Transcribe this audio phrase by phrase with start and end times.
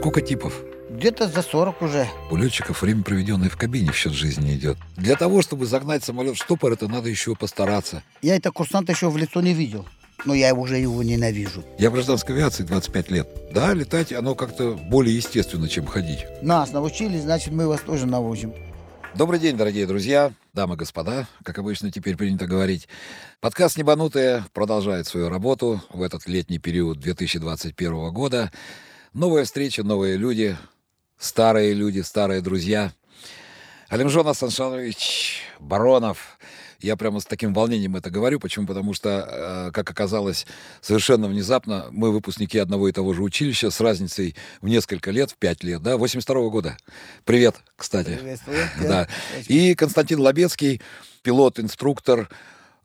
[0.00, 0.62] Сколько типов?
[0.88, 2.08] Где-то за 40 уже.
[2.30, 4.78] У летчиков время, проведенное в кабине, в счет жизни идет.
[4.96, 8.02] Для того, чтобы загнать самолет в штопор, это надо еще постараться.
[8.22, 9.84] Я это курсанта еще в лицо не видел.
[10.24, 11.62] Но я уже его ненавижу.
[11.78, 13.28] Я в гражданской авиации 25 лет.
[13.52, 16.24] Да, летать оно как-то более естественно, чем ходить.
[16.40, 18.54] Нас научили, значит, мы вас тоже научим.
[19.14, 22.88] Добрый день, дорогие друзья, дамы и господа, как обычно теперь принято говорить.
[23.40, 28.50] Подкаст «Небанутые» продолжает свою работу в этот летний период 2021 года.
[29.12, 30.56] Новая встреча, новые люди,
[31.18, 32.92] старые люди, старые друзья.
[33.88, 36.38] Алимжон Асаншанович Баронов.
[36.78, 38.38] Я прямо с таким волнением это говорю.
[38.38, 38.68] Почему?
[38.68, 39.26] Потому что,
[39.68, 40.46] э, как оказалось,
[40.80, 45.38] совершенно внезапно мы выпускники одного и того же училища с разницей в несколько лет, в
[45.38, 46.76] пять лет, да, 82 -го года.
[47.24, 48.14] Привет, кстати.
[48.14, 48.58] Приветствую.
[48.80, 49.08] Да.
[49.48, 50.80] И Константин Лобецкий,
[51.22, 52.28] пилот-инструктор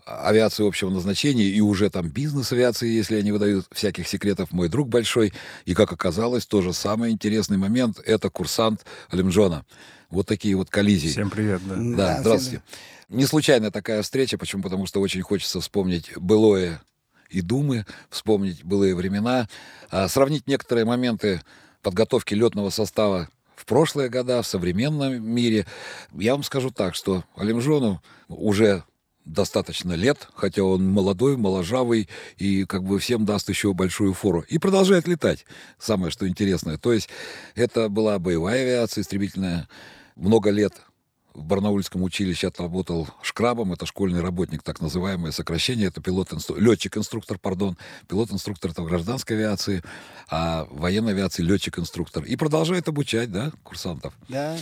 [0.06, 4.88] авиации общего назначения и уже там бизнес авиации, если они выдают всяких секретов, мой друг
[4.88, 5.34] большой.
[5.66, 9.66] И, как оказалось, тоже самый интересный момент— это курсант Алимджона.
[10.10, 11.10] Вот такие вот коллизии.
[11.10, 11.76] Всем привет, да.
[11.76, 12.64] Да, Да, здравствуйте.
[13.10, 14.64] Не случайно такая встреча, почему?
[14.64, 16.82] Потому что очень хочется вспомнить былое
[17.30, 19.50] и думы, вспомнить былые времена,
[19.90, 21.42] а, сравнить некоторые моменты
[21.82, 25.66] подготовки летного состава в прошлые года, в современном мире.
[26.14, 28.84] Я вам скажу так, что Алимжону уже
[29.26, 34.42] достаточно лет, хотя он молодой, моложавый и как бы всем даст еще большую фору.
[34.48, 35.46] И продолжает летать,
[35.80, 36.78] самое что интересное.
[36.78, 37.10] То есть
[37.56, 39.68] это была боевая авиация истребительная,
[40.16, 40.74] много лет
[41.36, 47.78] в Барнаульском училище отработал шкрабом, это школьный работник, так называемое сокращение, это пилот летчик-инструктор, пардон,
[48.08, 49.84] пилот-инструктор это в гражданской авиации,
[50.30, 52.24] а в военной авиации летчик-инструктор.
[52.24, 54.14] И продолжает обучать, да, курсантов.
[54.30, 54.58] Да.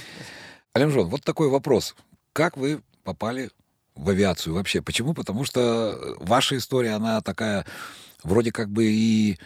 [0.73, 1.95] Алимжон, вот такой вопрос.
[2.33, 3.51] Как вы попали
[3.95, 4.81] в авиацию вообще?
[4.81, 5.13] Почему?
[5.13, 7.65] Потому что ваша история, она такая
[8.23, 9.37] вроде как бы и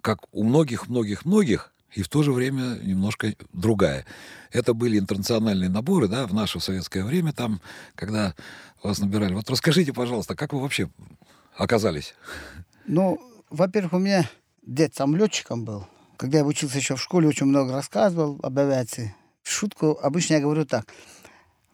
[0.00, 4.04] как у многих-многих-многих, и в то же время немножко другая.
[4.50, 7.60] Это были интернациональные наборы, да, в наше советское время, там,
[7.94, 8.34] когда
[8.82, 9.32] вас набирали.
[9.34, 10.90] Вот расскажите, пожалуйста, как вы вообще
[11.56, 12.14] оказались?
[12.86, 14.28] Ну, во-первых, у меня
[14.62, 15.86] дед сам летчиком был.
[16.16, 19.14] Когда я учился еще в школе, очень много рассказывал об авиации.
[19.42, 20.86] Шутку обычно я говорю так.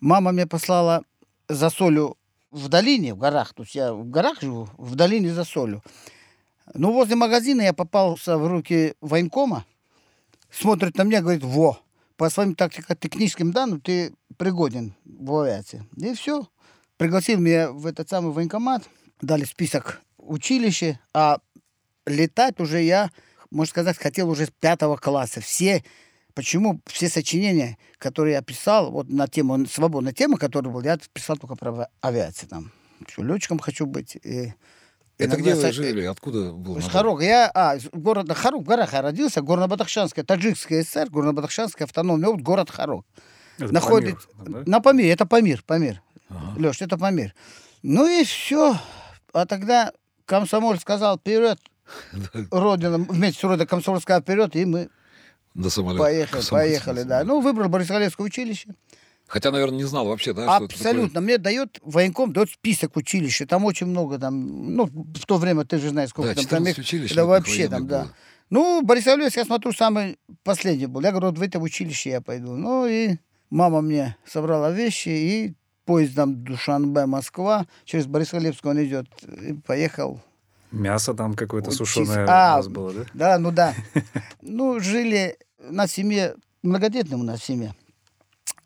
[0.01, 1.03] Мама мне послала
[1.49, 2.17] за солью
[2.50, 3.55] в долине, в горах.
[3.55, 5.83] То есть я в горах живу, в долине за солью.
[6.75, 9.65] Ну, возле магазина я попался в руки военкома.
[10.50, 11.78] Смотрит на меня, говорит, во,
[12.16, 15.87] по своим тактико-техническим данным ты пригоден в авиации.
[15.97, 16.47] И все.
[16.97, 18.89] Пригласил меня в этот самый военкомат,
[19.22, 21.39] дали список училища, а
[22.06, 23.10] летать уже я,
[23.50, 25.41] можно сказать, хотел уже с пятого класса.
[25.41, 25.83] Все,
[26.41, 31.37] почему все сочинения, которые я писал, вот на тему, свободная тема, которая была, я писал
[31.37, 32.73] только про авиацию там.
[33.06, 34.17] Что, летчиком хочу быть.
[34.17, 34.55] И
[35.19, 36.05] Это где вы жили?
[36.05, 36.91] Откуда был набор?
[36.91, 37.23] Харок.
[37.23, 42.47] Я, а, из города Харок, в горах я родился, Горно-Бадахшанская, Таджикская ССР, Горно-Бадахшанская автономная область,
[42.47, 43.05] город Харок.
[43.59, 44.17] Это Находит...
[44.39, 44.71] Памир, да?
[44.71, 46.03] На Памире, это Памир, Памир.
[46.31, 46.59] Ага.
[46.59, 47.34] Леш, это Памир.
[47.83, 48.78] Ну и все.
[49.34, 49.93] А тогда
[50.25, 51.59] комсомоль сказал, вперед,
[52.51, 54.89] Родина, вместе с Родиной комсомоль сказал вперед, и мы
[55.55, 56.03] До самолета.
[56.05, 57.21] поехали, Самолет, поехали, да.
[57.21, 57.27] самолет.
[57.27, 58.69] Ну, выбрал Борисоглебское училище.
[59.27, 60.91] Хотя, наверное, не знал вообще, да, что это такое?
[60.91, 61.21] Абсолютно.
[61.21, 63.47] Мне дает военком, дает список училища.
[63.47, 66.44] Там очень много, там, ну, в то время ты же знаешь, сколько Да, там.
[66.44, 68.03] 14 там училищ Да вообще там, военных да.
[68.05, 68.15] было.
[68.50, 71.00] Ну, Борисовлевск, я смотрю, самый последний был.
[71.03, 72.56] Я говорю, вот в это училище я пойду.
[72.56, 73.19] Ну и
[73.50, 77.66] мама мне собрала вещи и поездом Душанбе, Москва.
[77.84, 79.06] Через Борисовлевск он идет.
[79.47, 80.21] И поехал.
[80.73, 83.05] Мясо там какое-то сушеное А, у вас было, да?
[83.15, 83.75] Да, ну да.
[84.43, 87.75] Ну, жили на семье, многодетным у нас семье.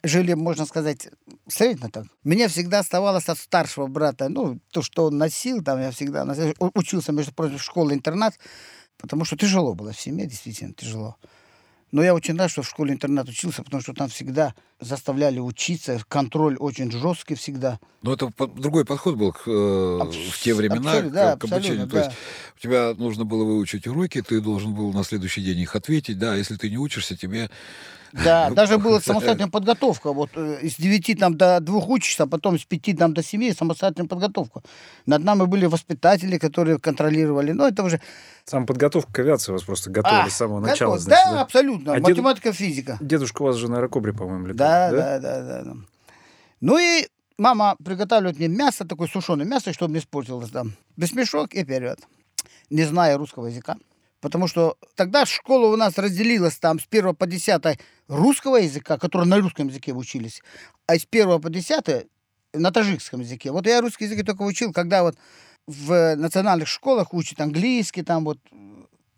[0.03, 1.09] Жили, можно сказать,
[1.49, 2.05] средне так.
[2.23, 6.55] Мне всегда оставалось от старшего брата, ну, то, что он носил, там я всегда носил.
[6.75, 8.35] Учился, между прочим, в школе-интернат,
[8.99, 11.17] потому что тяжело было в семье, действительно тяжело.
[11.95, 16.57] Но я очень рад, что в школе-интернат учился, потому что там всегда заставляли учиться, контроль
[16.57, 17.79] очень жесткий всегда.
[18.03, 21.37] Но это по- другой подход был к, э, Абс- в те времена абсолютно, к, да,
[21.37, 21.87] к обучению.
[21.87, 22.17] То есть да.
[22.57, 26.19] у тебя нужно было выучить уроки, ты должен был на следующий день их ответить.
[26.19, 27.49] Да, если ты не учишься, тебе...
[28.23, 30.13] Да, даже была самостоятельная подготовка.
[30.13, 33.53] Вот э, из 9 там, до 2 учишься, а потом с 5 там, до 7
[33.55, 34.63] самостоятельная подготовка.
[35.07, 37.51] Над нами были воспитатели, которые контролировали.
[37.53, 38.01] Ну, это уже...
[38.45, 40.71] Сам подготовка к авиации вас просто готовили А, с самого готов.
[40.73, 41.41] начала, значит, Да, да?
[41.43, 41.93] абсолютно.
[41.93, 42.99] А дед- Математика, физика.
[43.01, 45.73] Дедушка у вас же на аэрокобре, по-моему, летал, Да, да, да, да, да.
[46.61, 50.73] Ну и мама приготавливает мне мясо, такое сушеное мясо, чтобы не испортилось там.
[50.97, 51.99] Бесмешок и вперед.
[52.71, 53.77] Не зная русского языка.
[54.25, 57.79] Потому что тогда школа у нас разделилась там с 1 по 10
[58.09, 60.41] русского языка, которые на русском языке учились,
[60.87, 62.07] а с 1 по 10
[62.55, 63.53] на таджикском языке.
[63.53, 65.19] Вот я русский язык только учил, когда вот
[65.67, 68.39] в национальных школах учат английский, там вот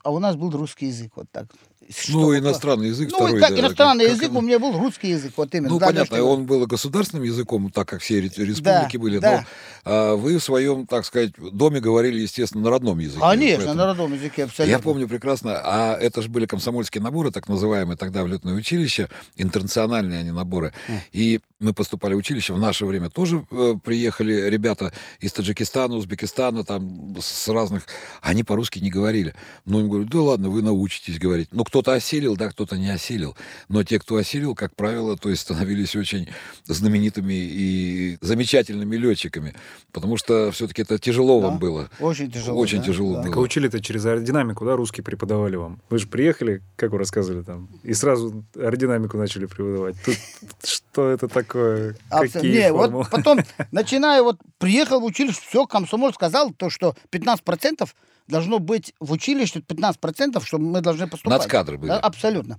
[0.03, 1.13] а у нас был русский язык.
[1.15, 1.47] Вот так.
[1.89, 3.41] Что Ну, иностранный язык Ну, второй.
[3.41, 5.33] как да, иностранный как- язык, как- у меня был русский язык.
[5.37, 5.69] Вот именно.
[5.69, 9.31] Ну, Да, понятно, он был государственным языком, так как все ре- республики были, да.
[9.33, 9.45] но
[9.89, 13.21] а, вы в своем, так сказать, доме говорили, естественно, на родном языке.
[13.21, 14.73] Конечно, Поэтому- на родном языке абсолютно.
[14.73, 19.09] Я помню прекрасно, а это же были комсомольские наборы, так называемые тогда в летное училище,
[19.37, 20.73] интернациональные они наборы.
[21.13, 26.65] И мы поступали в училище, в наше время тоже э, приехали ребята из Таджикистана, Узбекистана,
[26.65, 27.85] там с разных,
[28.23, 29.35] они по-русски не говорили.
[29.65, 31.49] Ну, им говорю, да ладно, вы научитесь говорить.
[31.53, 33.37] Ну, кто-то осилил, да, кто-то не осилил.
[33.69, 36.29] Но те, кто осилил, как правило, то есть становились очень
[36.65, 39.55] знаменитыми и замечательными летчиками,
[39.93, 41.49] потому что все-таки это тяжело Да.
[41.49, 41.91] вам было.
[41.99, 42.61] Очень тяжело.
[42.61, 43.17] Очень да, тяжело да.
[43.17, 43.25] было.
[43.25, 45.83] Так а учили-то через аэродинамику, да, русский преподавали вам?
[45.91, 49.97] Вы же приехали, как вы рассказывали там, и сразу аэродинамику начали преподавать.
[50.05, 50.17] Тут
[50.63, 51.97] что это такое?
[52.09, 53.41] Какие вот потом,
[53.73, 57.89] начиная, вот приехал в училище, все, комсомол сказал, то, что 15%
[58.29, 61.43] должно быть в училище, 15%, что мы должны поступать.
[61.59, 61.89] Нацкадры были.
[61.91, 62.59] Да, абсолютно.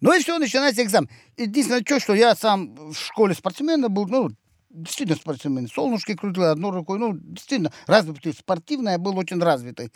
[0.00, 1.08] Ну и все, начинается экзамен.
[1.36, 4.30] Единственное, что, что я сам в школе спортсмена был, ну,
[4.70, 5.68] действительно спортсмен.
[5.68, 9.92] Солнышки крутил одной рукой, ну, действительно развитый, спортивный, я был очень развитый.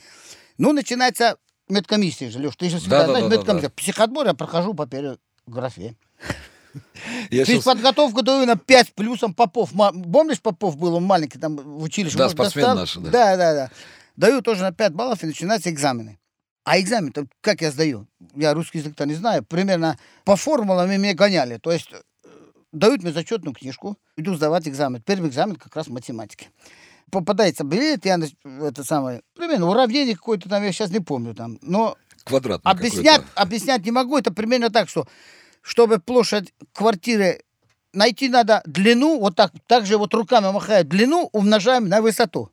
[0.56, 1.36] Ну, начинается
[1.68, 3.70] медкомиссия же, Леш, ты же всегда Да, да, знаешь, да, да, медкомиссия.
[3.70, 5.96] Психотбор я прохожу по переграфе.
[7.30, 9.70] Я Ты щас- подготовку даю на 5 с плюсом Попов.
[9.72, 12.18] Помнишь, Попов был, он маленький там в училище?
[12.18, 12.76] Да, спортсмен достал?
[12.76, 13.10] наш, да.
[13.10, 13.70] Да, да, да.
[14.16, 16.18] Даю тоже на 5 баллов, и начинаются экзамены.
[16.68, 18.06] А экзамен, то как я сдаю?
[18.34, 19.42] Я русский язык-то не знаю.
[19.42, 21.56] Примерно по формулам меня гоняли.
[21.56, 22.28] То есть э,
[22.72, 25.00] дают мне зачетную книжку, иду сдавать экзамен.
[25.00, 26.50] Первый экзамен как раз математики.
[27.10, 28.18] Попадается билет, я
[28.60, 31.58] это самое, примерно уравнение какое-то там, я сейчас не помню там.
[31.62, 34.18] Но квадратный Объяснять, объяснять не могу.
[34.18, 35.08] Это примерно так, что
[35.62, 37.44] чтобы площадь квартиры
[37.94, 42.50] найти надо длину, вот так, так же вот руками махая длину, умножаем на высоту.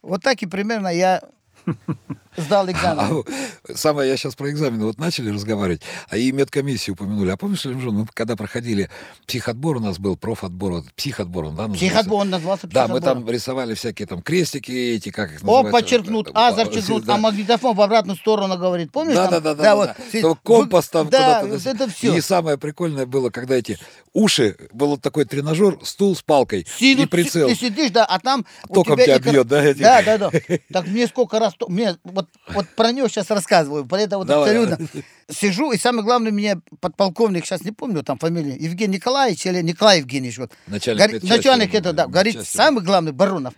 [0.00, 1.22] Вот так и примерно я
[2.36, 3.24] сдал экзамен.
[3.68, 7.30] А, самое, я сейчас про экзамены вот начали разговаривать, а и медкомиссию упомянули.
[7.30, 8.90] А помнишь, Лемжон, мы когда проходили
[9.26, 11.86] психотбор у нас был, профотбор, вот, психотбор он, да, назывался?
[11.86, 15.72] Психотбор, он назвался Да, мы там рисовали всякие там крестики эти, как их О, называется?
[15.72, 17.14] подчеркнут, а зачеркнут, Да.
[17.14, 18.92] а магнитофон в обратную сторону говорит.
[18.92, 19.14] Помнишь?
[19.14, 19.42] Да, там?
[19.42, 19.90] да, да, да, вот.
[20.12, 20.34] да.
[20.42, 21.70] Компас там Да, куда-то.
[21.70, 22.16] это все.
[22.16, 23.78] И самое прикольное было, когда эти
[24.12, 27.48] уши, был вот такой тренажер, стул с палкой и прицел.
[27.48, 29.74] Ты сидишь, да, а там Током тебя бьет, да?
[29.74, 30.30] Да, да, да.
[30.72, 31.54] Так мне сколько раз...
[31.68, 34.56] Мне, вот, вот про него сейчас рассказываю, про это вот Давай.
[34.56, 35.02] абсолютно.
[35.30, 39.98] Сижу, и самое главное, мне подполковник, сейчас не помню там фамилию, Евгений Николаевич или Николай
[39.98, 40.52] Евгеньевич, вот.
[40.66, 43.54] Начальник медчасти, начальник это, да, говорит, самый главный, Баронов,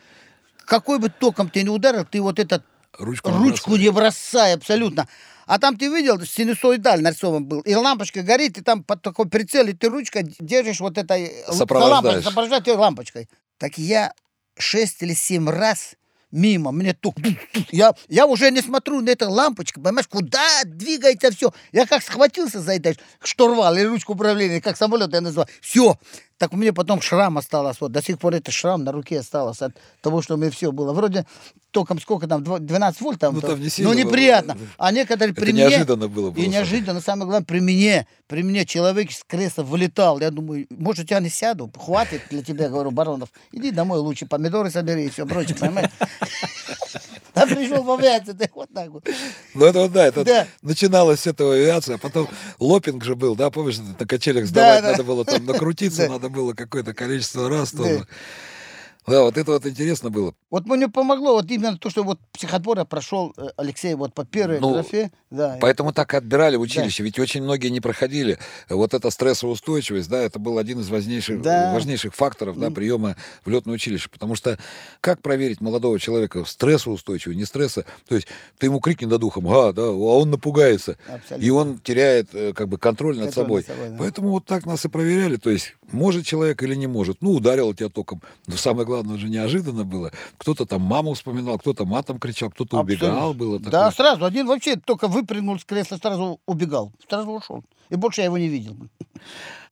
[0.65, 2.65] какой бы током ты не ударил, ты вот этот
[2.99, 3.85] Ручку, не ручку бросай.
[3.85, 5.09] не бросай абсолютно.
[5.47, 9.67] А там ты видел, синусоидаль нарисован был, и лампочка горит, и там под такой прицел,
[9.67, 13.29] и ты ручкой держишь вот этой э, лампочкой, сопровождаешь её лампочкой.
[13.59, 14.13] Так я
[14.59, 15.95] шесть или семь раз
[16.37, 17.65] мимо, мне тук, тук, тук.
[17.73, 21.53] я, я уже не смотрю на эту лампочку, понимаешь, куда двигается все.
[21.73, 25.49] Я как схватился за это штурвал или ручку управления, как самолет я назвал.
[25.61, 25.99] Все.
[26.39, 29.63] Так у меня потом шрам осталось, вот до сих пор это шрам на руке осталось
[29.63, 29.73] от
[30.03, 30.93] того, что у меня все было.
[30.93, 31.25] Вроде
[31.71, 33.95] током сколько там, дво- 12 вольт там, Ну, там не ну было.
[33.95, 34.59] неприятно.
[34.77, 35.63] А некоторые Это при мне...
[35.63, 40.21] неожиданно было И неожиданно, самое главное, при мне, при мне человек с кресла вылетал.
[40.21, 43.31] Я думаю, может, я не сяду, хватит для тебя, говорю, Баронов.
[43.53, 45.91] Иди домой лучше, помидоры собери и все прочее, понимаешь?
[47.37, 49.07] А пришел в авиацию, ты вот так вот.
[49.55, 50.47] Ну, это вот, да, это Да.
[50.63, 52.29] начиналось с этого авиация, а потом
[52.59, 54.91] лопинг же был, да, помнишь, на качелях Да, сдавать да.
[54.93, 56.15] надо было, там накрутиться Да.
[56.15, 57.79] надо было какое-то количество раз Да.
[57.83, 58.07] тоже.
[59.07, 60.35] Да, вот это вот интересно было.
[60.51, 64.25] Вот мне помогло вот именно то, что вот психотбор я прошел, э, Алексей, вот по
[64.25, 65.13] первой Ну, графе.
[65.29, 68.39] Да, Поэтому так и отбирали в училище, ведь очень многие не проходили.
[68.69, 71.73] Вот эта стрессоустойчивость, да, это был один из важнейших, Да.
[71.75, 74.09] важнейших факторов да, приема в летное училище.
[74.09, 74.57] Потому что
[75.01, 77.85] как проверить молодого человека стрессоустойчивый, не стресса?
[78.09, 78.29] То есть
[78.59, 80.97] ты ему крикни над ухом, а, да, а он напугается.
[81.09, 81.45] Абсолютно.
[81.45, 83.61] И он теряет э, как бы контроль над Контроль собой.
[83.63, 83.97] над собой, да.
[83.99, 85.37] Поэтому вот так нас и проверяли.
[85.37, 87.21] То есть может человек или не может.
[87.21, 88.23] Ну, ударил тебя током.
[88.47, 90.13] Но самое главное же неожиданно было.
[90.39, 93.35] Кто-то там маму вспоминал, кто-то матом кричал, кто-то убегал.
[93.35, 93.91] Было Да, такое.
[93.91, 94.25] сразу.
[94.25, 96.93] Один вообще только выпрыгнул с кресла, сразу убегал.
[97.09, 97.65] Сразу ушел.
[97.91, 98.77] И больше я его не видел.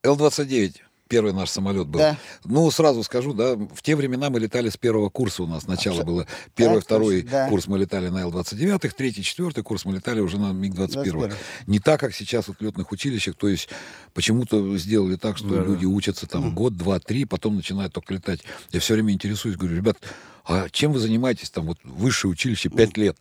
[0.02, 0.76] Л-29.
[1.06, 1.98] Первый наш самолет был.
[2.00, 2.16] Да.
[2.46, 5.66] Ну, сразу скажу, да, в те времена мы летали с первого курса у нас.
[5.66, 7.48] Начало Абсо- было первый, Так второй да.
[7.50, 11.02] курс мы летали на Л-29, третий, четвертый курс мы летали уже на МиГ-21.
[11.12, 11.32] 21.
[11.66, 13.68] Не так, как сейчас вот в летных училищах, то есть
[14.14, 15.64] почему-то сделали так, что Да, да.
[15.64, 18.40] люди учатся там год, два, три, потом начинают только летать.
[18.70, 19.98] Я все время интересуюсь, говорю, ребят,
[20.46, 23.18] а чем вы занимаетесь там, вот высшее училище, пять лет?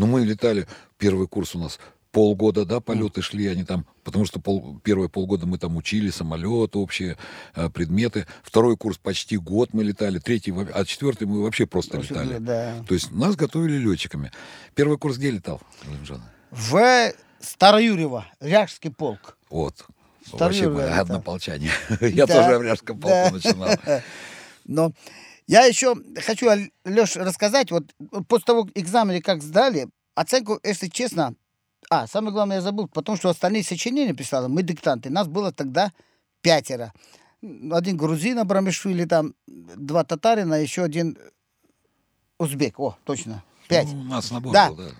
[0.00, 0.66] Ну, мы летали,
[0.96, 1.78] первый курс у нас
[2.10, 6.74] полгода, да, полеты шли, они там, потому что пол, первые полгода мы там учили самолет,
[6.74, 7.18] общие
[7.54, 8.26] э, предметы.
[8.42, 12.38] Второй курс почти год мы летали, третий, а четвертый мы вообще просто Просто, летали.
[12.38, 12.82] да.
[12.88, 14.32] То есть нас готовили летчиками.
[14.74, 15.60] Первый курс где летал?
[16.50, 19.36] В Староюрьево, Ряжский полк.
[19.50, 19.84] Вот.
[20.24, 21.70] Второй Вообще мы однополчане.
[22.00, 23.74] Я тоже в Ряжском полку начинал.
[24.64, 24.92] Но
[25.50, 26.46] я еще хочу,
[26.84, 27.92] Леш, рассказать, вот
[28.28, 31.34] после того экзамена, как сдали, оценку, если честно,
[31.90, 35.92] а, самое главное, я забыл, потому что остальные сочинения писали, мы диктанты, нас было тогда
[36.40, 36.92] пятеро.
[37.42, 41.18] Один грузин Абрамишвили, там два татарина, еще один
[42.38, 43.88] узбек, о, точно, пять.
[43.88, 44.68] Ну, у нас набор Да.
[44.68, 44.90] был, да.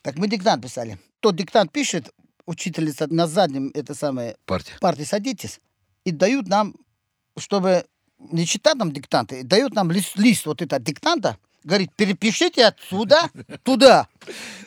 [0.00, 0.98] Так мы диктант писали.
[1.20, 2.10] Тот диктант пишет,
[2.46, 4.72] учительница на заднем, это самое, Партия.
[4.80, 5.60] партии садитесь,
[6.04, 6.74] и дают нам,
[7.36, 7.84] чтобы
[8.30, 13.30] не читать нам диктанты, дают нам лист, лист вот это диктанта, говорит, перепишите отсюда
[13.62, 14.06] туда.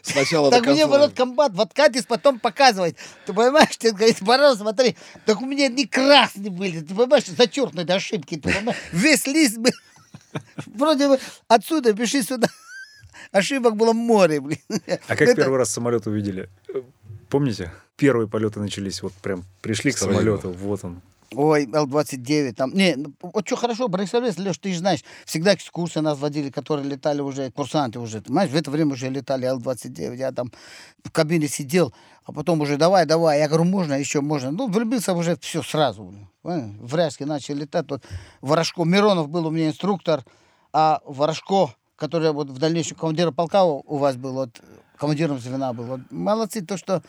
[0.02, 2.98] Сначала Так мне ворот комбат в откатис потом показывает.
[3.26, 4.96] Ты понимаешь, ты говорит, Барон, смотри,
[5.26, 9.72] так у меня не красные были, ты понимаешь, зачеркнуты ошибки, ты понимаешь, весь лист был,
[10.68, 12.48] вроде бы отсюда пиши сюда.
[13.32, 14.60] Ошибок было море, блин.
[15.08, 16.50] А как Это- первый раз самолет увидели?
[17.30, 17.72] Помните?
[17.98, 21.02] Первые полеты начались, вот прям пришли к самолету, вот он.
[21.34, 22.74] Ой, Л-29 там.
[22.74, 26.88] Не, ну, вот что хорошо, Борисовец, Леш, ты же знаешь, всегда экскурсии нас водили, которые
[26.88, 28.20] летали уже, курсанты уже.
[28.22, 30.16] Ты понимаешь, в это время уже летали Л-29.
[30.16, 30.52] Я там
[31.04, 33.40] в кабине сидел, а потом уже давай, давай.
[33.40, 34.52] Я говорю, можно, еще можно.
[34.52, 36.14] Ну, влюбился уже все сразу.
[36.42, 36.70] Понял?
[36.80, 37.90] В Ряжске начали летать.
[37.90, 38.04] Вот
[38.42, 40.24] Ворошко, Миронов был у меня инструктор,
[40.72, 44.62] а Ворошко, который вот в дальнейшем командир полка у вас был, вот
[44.98, 45.86] командиром звена был.
[45.86, 47.02] Вот, молодцы, то, что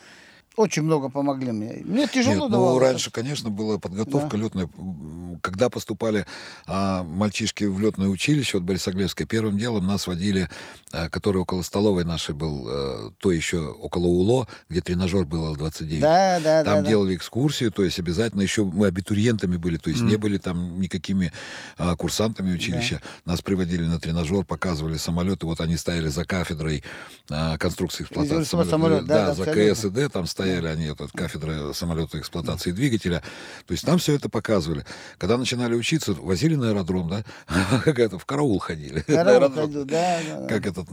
[0.57, 1.81] очень много помогли мне.
[1.85, 2.83] Мне тяжело Нет, ну, давалось.
[2.83, 4.67] раньше, конечно, была подготовка летная.
[4.77, 6.25] М, Когда поступали
[6.65, 10.49] а, мальчишки в летное училище, вот Борисоглебское, первым делом нас водили,
[10.91, 15.99] а, который около столовой нашей был, а, то еще около УЛО, где тренажер был Л-29.
[15.99, 16.87] Да, да, Там да, да.
[16.89, 21.31] делали экскурсию, то есть обязательно еще мы абитуриентами были, то есть не были там никакими
[21.77, 22.99] а, курсантами училища.
[23.25, 26.83] Нас приводили на тренажер, показывали самолеты, вот они стояли за кафедрой
[27.29, 28.71] а, конструкции эксплуатации самолета.
[28.71, 29.73] самолета, да, да, за абсолютно.
[29.75, 33.21] КС и Д там стояли они, вот, кафедра самолета эксплуатации двигателя.
[33.65, 34.85] То есть там все это показывали.
[35.17, 37.23] Когда начинали учиться, возили на аэродром, да,
[37.83, 39.01] как это, в караул ходили.
[39.01, 40.47] Караул ходил, да.
[40.47, 40.87] Как этот,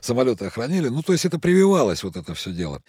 [0.00, 0.88] самолеты охранили.
[0.88, 2.82] Ну, то есть это прививалось, вот это все дело.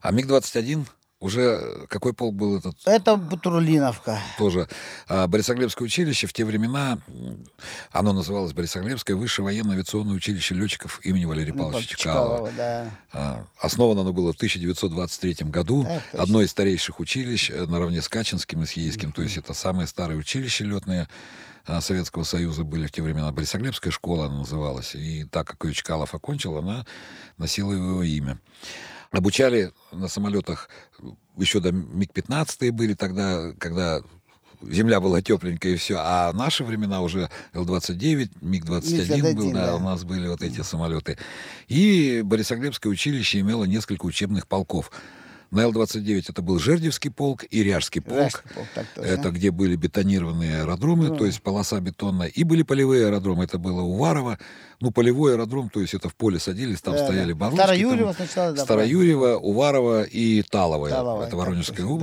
[0.00, 0.86] А МиГ-21
[1.22, 2.76] уже, какой полк был этот?
[2.84, 4.18] Это Бутурлиновка.
[4.38, 4.68] тоже
[5.08, 6.98] а, Борисоглебское училище в те времена,
[7.92, 12.50] оно называлось Борисоглебское высшее военно-авиационное училище летчиков имени Валерия Ну, Павловича Чкалова.
[12.56, 12.90] да.
[13.12, 15.84] А, Основано оно было в 1923 году.
[15.84, 16.22] Точно.
[16.22, 19.12] Одно из старейших училищ, э, наравне с Качинским и с Ейским.
[19.12, 21.08] То есть это самые старые училища летные
[21.64, 23.30] а, Советского Союза были в те времена.
[23.30, 24.96] Борисоглебская школа она называлась.
[24.96, 26.84] И так как ее Чкалов окончил, она
[27.38, 28.38] носила его имя.
[29.12, 30.68] Обучали на самолетах
[31.36, 34.00] еще до МиГ-15 были тогда, когда
[34.62, 35.96] земля была тепленькая и все.
[35.98, 39.76] А наши времена уже Л-29, МиГ-21 был, МиГ-21, да, да.
[39.76, 41.18] у нас были вот эти самолеты.
[41.68, 44.90] И Борисоглебское училище имело несколько учебных полков.
[45.52, 48.18] На Л-29 это был Жердевский полк и Ряжский полк.
[48.18, 49.06] Ряжский полк, так точно.
[49.06, 52.28] Это где были бетонированные аэродромы, то есть полоса бетонная.
[52.28, 53.44] И были полевые аэродромы.
[53.44, 54.38] Это было Уварово.
[54.80, 57.38] Ну, полевой аэродром, то есть это в поле садились, там Да, стояли да.
[57.38, 57.60] барочки.
[57.60, 60.88] Староюрьево там сначала, да, Староюрьево, Уварово и Талово.
[60.88, 61.94] Талово, это Воронежской точно, да.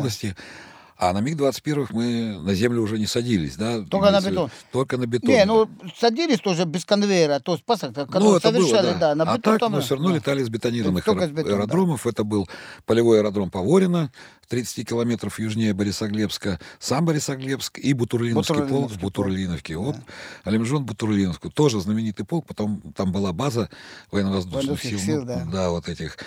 [1.01, 3.81] А на МиГ-21 мы на землю уже не садились, да?
[3.85, 4.51] Только на Если- бетон.
[4.73, 5.29] Только на бетон.
[5.29, 5.45] Не, да.
[5.45, 8.99] ну садились тоже без конвейера, то есть пасок, Ну, это было, совершали, да.
[8.99, 10.15] да, на а бетон так там, мы все равно да.
[10.17, 11.55] летали с бетонированных Только аэро- с бетона, да.
[11.55, 12.05] аэродромов.
[12.05, 12.49] Это был
[12.85, 14.11] полевой аэродром Поворино,
[14.49, 19.77] 30 километров южнее Борисоглебска, сам Борисоглебск и Бутурлиновский полк в Бутурлиновский полк, Бутурлиновке.
[19.77, 19.95] Вот
[20.43, 21.49] Алимжон Бутурлиновку.
[21.49, 22.45] Тоже знаменитый полк.
[22.45, 23.69] Потом там была база
[24.11, 24.99] военно-воздушных сил.
[24.99, 25.69] сил, ну, да.
[25.69, 26.17] вот этих.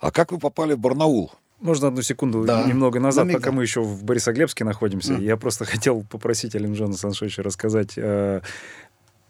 [0.00, 1.30] А как вы попали в Барнаул?
[1.60, 2.62] Можно одну секунду Да.
[2.64, 5.14] немного назад, На миг, пока мы еще в Борисоглебске находимся.
[5.14, 5.22] Мгм.
[5.22, 8.40] Я просто хотел попросить Алимжана Саншовича рассказать э,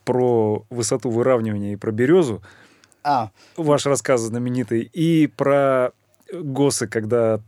[0.05, 2.43] про высоту выравнивания и про березу.
[3.03, 4.83] А, Ваш рассказ знаменитый.
[4.93, 5.93] И про
[6.33, 7.41] ГОСы, когда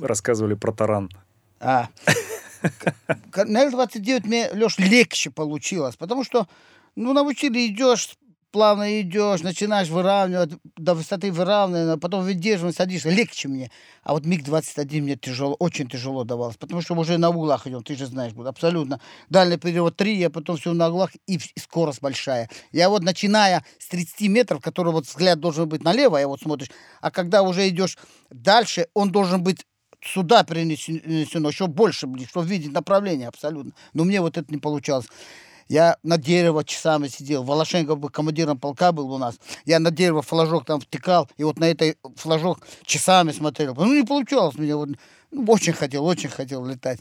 [0.00, 1.10] рассказывали про таран.
[1.60, 1.88] а.
[3.30, 6.48] К- На Л-29 мне, Леш, легче получилось, потому что,
[6.96, 8.16] ну, научили, идешь,
[8.54, 13.68] плавно идешь, начинаешь выравнивать, до высоты выравнивания, потом выдерживаешь, садишься, легче мне.
[14.04, 17.96] А вот МиГ-21 мне тяжело, очень тяжело давалось, потому что уже на углах идем, ты
[17.96, 19.00] же знаешь, абсолютно.
[19.28, 22.48] Дальний период 3, я потом все на углах, и, скорость большая.
[22.70, 26.70] Я вот начиная с 30 метров, который вот взгляд должен быть налево, я вот смотришь,
[27.00, 27.98] а когда уже идешь
[28.30, 29.66] дальше, он должен быть
[30.00, 33.72] сюда перенесено, еще больше, чтобы видеть направление абсолютно.
[33.94, 35.06] Но мне вот это не получалось.
[35.68, 37.42] Я на дерево часами сидел.
[37.42, 39.36] Волошенко был командиром полка был у нас.
[39.64, 43.74] Я на дерево флажок там втыкал, и вот на этой флажок часами смотрел.
[43.74, 44.74] Ну, не получалось мне.
[44.76, 44.90] Вот,
[45.30, 47.00] ну, очень хотел, очень хотел летать.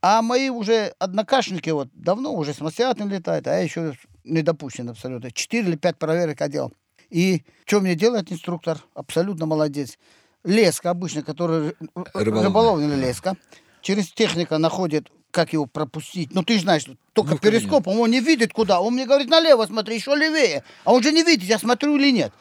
[0.00, 5.30] А мои уже однокашники вот давно уже самостоятельно летают, а я еще не допущен абсолютно.
[5.30, 6.72] Четыре или пять проверок я делал.
[7.10, 8.78] И что мне делает инструктор?
[8.94, 9.98] Абсолютно молодец.
[10.42, 11.74] Леска обычно, которая
[12.12, 12.42] Рыболовная.
[12.44, 13.36] рыболовная леска.
[13.80, 16.32] Через техника находит, как его пропустить.
[16.32, 18.80] Ну, ты же знаешь, только Ну, перископом он не видит куда.
[18.80, 20.62] Он мне говорит, налево смотри, еще левее.
[20.84, 22.32] А он же не видит, я смотрю или нет.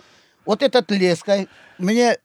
[0.46, 2.18] Вот этот леской мне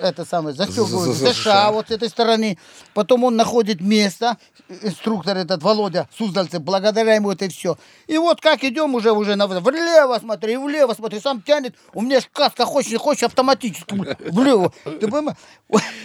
[0.00, 1.70] это самое застегивают За- за- за ЗШ ша.
[1.72, 2.58] вот с этой стороны.
[2.94, 4.36] Потом он находит место,
[4.82, 7.76] инструктор этот Володя Суздальцев, благодаря ему это все.
[8.06, 11.74] И вот как идем уже, уже на, влево смотри, влево смотри, сам тянет.
[11.94, 13.94] У меня ж каска хочешь, не хочешь, автоматически
[14.30, 14.72] влево.
[14.84, 15.38] Ты понимаешь?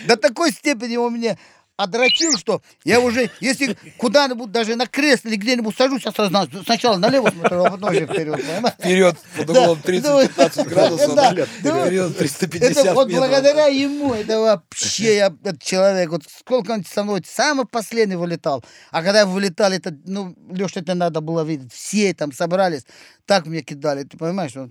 [0.08, 1.38] До такой степени он мне
[1.84, 6.48] одрочил, что я уже, если куда-нибудь даже на кресло или где-нибудь сажусь, я сразу на-
[6.66, 8.36] сначала налево смотрю, а потом уже вперед.
[8.42, 8.76] понимаешь?
[8.80, 11.16] Вперед под углом да, 30-15 градусов.
[11.16, 11.32] да.
[11.46, 13.28] Вперед 350 Это вот метров.
[13.28, 18.64] благодаря ему, это вообще я, этот человек, вот сколько он со мной, самый последний вылетал.
[18.92, 21.74] А когда вылетали, это, ну, Леша, это надо было видеть.
[21.74, 22.84] Все там собрались,
[23.26, 24.56] так мне кидали, ты понимаешь?
[24.56, 24.70] Вот.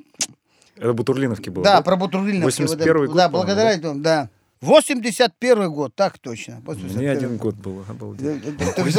[0.76, 1.82] Это Бутурлиновки было, Да, да?
[1.82, 2.62] про Бутурлиновки.
[2.62, 4.30] 81-й год, Да, благодаря этому, да.
[4.62, 6.52] 81 год, так точно.
[6.52, 8.42] Не 81 один год был, обалдеть.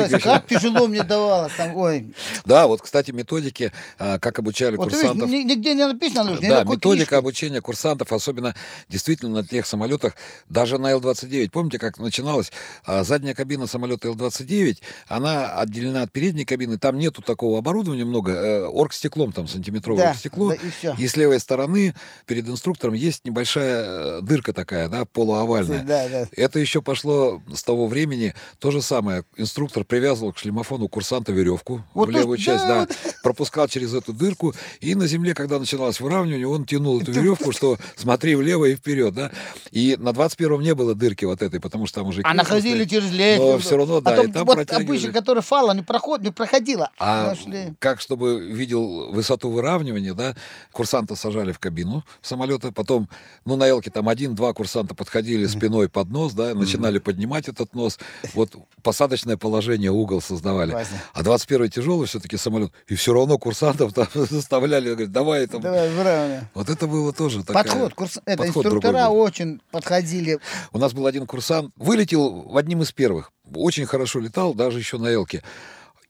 [0.09, 2.13] Ты как тяжело мне давалось там, ой.
[2.45, 5.29] Да, вот, кстати, методики, а, как обучали Вот видишь, курсантов.
[5.29, 7.15] ни- нигде не написано, на Да, методика книжке.
[7.15, 8.53] обучения курсантов, особенно
[8.89, 10.15] действительно на тех самолетах,
[10.49, 11.49] даже на Л-29.
[11.51, 12.51] Помните, как начиналось?
[12.85, 18.31] А, Задняя кабина самолета Л-29, она отделена от передней кабины, там нету такого оборудования много,
[18.31, 20.95] э, оргстеклом там сантиметровое Да, оргстекло, да, и всё.
[20.97, 25.05] и с левой стороны перед инструктором есть небольшая э, дырка такая, да,
[25.53, 25.83] полуовальная.
[25.83, 26.27] Да, да.
[26.35, 28.33] Это еще пошло с того времени.
[28.59, 29.23] То же самое.
[29.37, 32.93] Инструктор привязывал к шлемофону курсанта веревку Вот в то, левую что- часть, да, да,
[33.23, 37.77] пропускал через эту дырку, и на земле, когда начиналось выравнивание, он тянул эту веревку, что
[37.95, 39.31] смотри влево и вперед, да.
[39.71, 42.21] И на 21-м не было дырки вот этой, потому что там уже...
[42.23, 43.53] А находили через лестницу.
[43.53, 46.91] Но все равно, да, и там вот обычно, который фала не, проход, не проходила.
[46.99, 47.73] А Нашли.
[47.79, 50.35] как, чтобы видел высоту выравнивания, да,
[50.71, 53.09] курсанта сажали в кабину самолета, потом,
[53.45, 57.99] ну, на Элке там один-два курсанта подходили спиной под нос, да, начинали поднимать этот нос,
[58.33, 60.75] вот посадочное положение, угол создавали.
[61.13, 65.61] А 21-й тяжелый все-таки самолет, и все равно курсантов там заставляли, говорят, давай там.
[65.61, 66.41] Давай, выравнивай.
[66.53, 67.63] Вот это было тоже такая...
[67.63, 70.39] Подход, курс, это инструктора очень подходили.
[70.71, 73.31] У нас был один курсант, вылетел в одним из первых.
[73.53, 75.43] Очень хорошо летал, даже еще на Элке.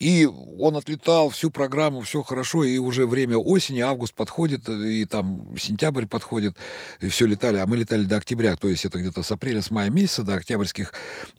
[0.03, 5.57] И он отлетал всю программу, все хорошо, и уже время осени, август подходит, и там
[5.57, 6.57] сентябрь подходит,
[6.99, 7.55] и все летали.
[7.55, 10.33] А мы летали до октября, то есть это где-то с апреля, с мая месяца до
[10.33, 10.91] октябрьских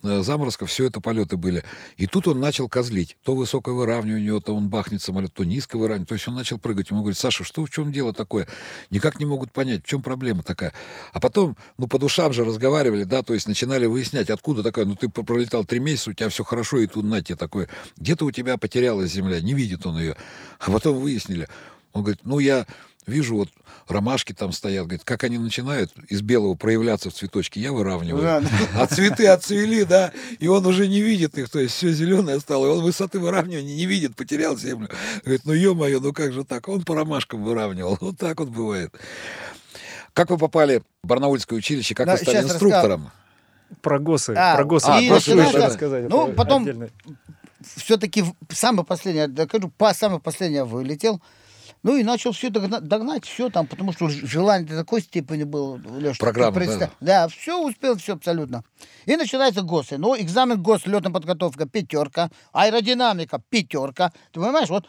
[0.03, 1.63] э, заморозков, все это полеты были.
[1.99, 3.19] И тут он начал козлить.
[3.23, 6.07] То высокое выравнивание, то он бахнет самолет, то низкое выравнивание.
[6.07, 6.89] То есть он начал прыгать.
[6.89, 8.49] Ему говорит, Саша, что в чем дело такое?
[8.89, 10.73] Никак не могут понять, в чем проблема такая.
[11.13, 14.97] А потом, ну, по душам же разговаривали, да, то есть начинали выяснять, откуда такая, ну,
[14.97, 17.69] ты про- пролетал три месяца, у тебя все хорошо, и тут на тебе такое.
[17.99, 20.17] Где-то у тебя потерялась земля, не видит он ее.
[20.59, 21.49] А потом выяснили.
[21.93, 22.67] Он говорит, ну, я
[23.07, 23.49] вижу, вот
[23.87, 28.23] ромашки там стоят, говорит, как они начинают из белого проявляться в цветочке, я выравниваю.
[28.23, 28.43] Да.
[28.79, 32.67] А цветы отцвели, да, и он уже не видит их, то есть все зеленое стало,
[32.67, 34.89] и он высоты выравнивания не видит, потерял землю.
[35.23, 36.69] Говорит, ну ё-моё, ну как же так?
[36.69, 37.99] Он по ромашкам выравнивал.
[38.01, 38.93] Вот так вот бывает.
[40.15, 43.11] Как вы попали в Барнаульское училище, как Да, вы стали инструктором?
[43.83, 44.35] Про ГОСы.
[44.37, 44.87] А, про ГОСы.
[44.87, 45.67] а, прошу про еще ГОСы, да.
[45.67, 46.09] рассказать.
[46.09, 46.89] Ну, потом- отдельно.
[47.77, 51.21] Все-таки самое последнее, докажу, по самое последнее вылетел.
[51.83, 56.17] Ну и начал все догнать, все там, потому что желание до такой степени было, Леша.
[56.19, 56.53] Программа,
[57.01, 58.65] Да, все успел, все абсолютно.
[59.05, 59.99] И начинается ГОСы.
[59.99, 64.13] Ну, экзамен ГОС, летная подготовка, пятерка, аэродинамика, пятерка.
[64.33, 64.89] Ты понимаешь, вот,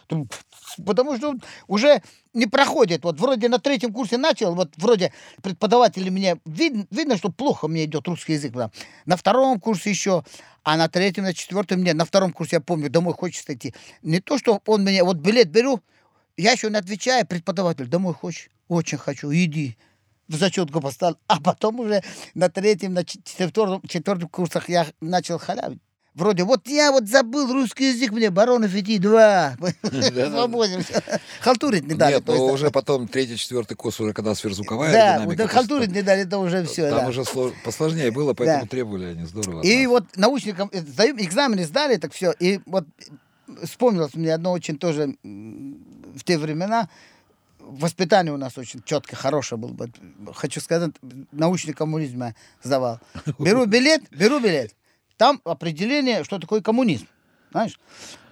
[0.84, 1.36] потому что
[1.68, 2.02] уже
[2.34, 3.04] не проходит.
[3.04, 7.86] Вот вроде на третьем курсе начал, вот вроде преподаватели мне, видно, видно, что плохо мне
[7.86, 8.54] идет русский язык.
[8.54, 8.72] да.
[9.06, 10.24] На втором курсе еще,
[10.64, 11.96] а на третьем, на четвертом нет.
[11.96, 13.74] На втором курсе, я помню, домой хочется идти.
[14.02, 15.82] Не то, что он мне, вот билет беру,
[16.38, 18.50] я еще не отвечаю, преподаватель, домой хочешь?
[18.68, 19.78] Очень хочу, иди.
[20.28, 21.18] В зачетку поставил.
[21.28, 22.02] А потом уже
[22.34, 25.80] на третьем, на чет- четвертом, четвертом курсах я начал халявить.
[26.16, 29.58] Вроде, вот я вот забыл русский язык, мне Баронов иди, два.
[29.84, 30.82] Свободен.
[31.42, 32.16] Халтурить не дали.
[32.16, 35.92] Нет, но уже потом третий, четвертый курс, уже когда сверхзвуковая Да, динамика, да, то халтурить
[35.92, 36.90] не дали, это уже все.
[36.90, 39.62] Там уже сло- посложнее было, поэтому требовали они здорово.
[39.62, 42.32] И вот научникам э, экзамены сдали, так все.
[42.40, 42.86] И вот
[43.64, 46.88] вспомнилось мне одно очень тоже в те времена.
[47.60, 49.72] Воспитание у нас очень четко, хорошее было.
[49.72, 49.92] бы.
[50.34, 50.92] Хочу сказать,
[51.34, 53.02] научный коммунизм я сдавал.
[53.38, 54.74] Беру билет, беру билет.
[55.18, 57.08] Там определение, что такое коммунизм.
[57.52, 57.80] Знаешь?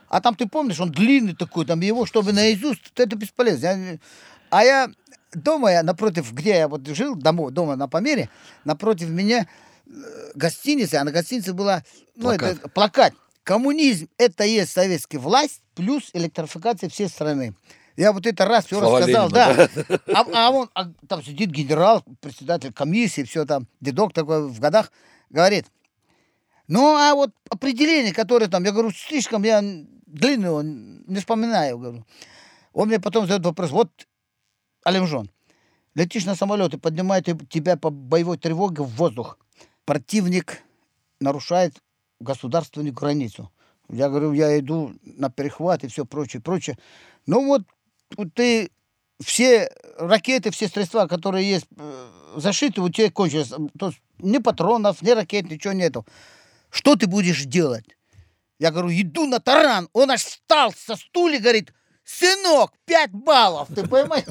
[0.09, 3.65] А там, ты помнишь, он длинный такой, там его, чтобы наизусть, это бесполезно.
[3.65, 3.97] Я-
[4.49, 4.89] А я
[5.33, 8.29] дома, я напротив, где я вот жил, дома, дома на Памире,
[8.65, 9.47] напротив меня
[9.87, 9.91] э,
[10.35, 11.83] гостиница, а на гостинице была
[12.15, 12.57] ну, Плакат.
[12.57, 13.13] это, плакат.
[13.43, 17.55] Коммунизм– это есть советская власть плюс электрификация всей страны.
[17.97, 19.69] Я вот это раз все рассказал, Ленина, да.
[20.13, 24.91] А, а он, а там сидит генерал, председатель комиссии, все там, дедок такой в годах,
[25.29, 25.65] говорит,
[26.67, 32.06] ну, а вот определение, которое там, я говорю, слишком я длинный, он, не вспоминаю, говорю.
[32.71, 33.89] Он мне потом задает вопрос, вот,
[34.84, 35.30] Алимжон,
[35.95, 39.38] летишь на самолет и поднимает тебя по боевой тревоге в воздух.
[39.86, 40.62] Противник
[41.19, 41.76] нарушает
[42.19, 43.52] государственную границу.
[43.89, 46.78] Я говорю, я иду на перехват и все прочее, прочее.
[47.26, 47.63] Ну вот,
[48.15, 48.71] вот ты
[49.19, 53.49] все ракеты, все средства, которые есть э, зашиты, у тебя кончились.
[53.78, 56.06] То есть ни патронов, ни ракет, ничего нету.
[56.73, 57.86] Что ты будешь делать?
[58.57, 59.89] Я говорю, иду на таран.
[59.93, 61.71] Он аж встал со стула и говорит,
[62.03, 64.25] сынок, 5 баллов, ты понимаешь?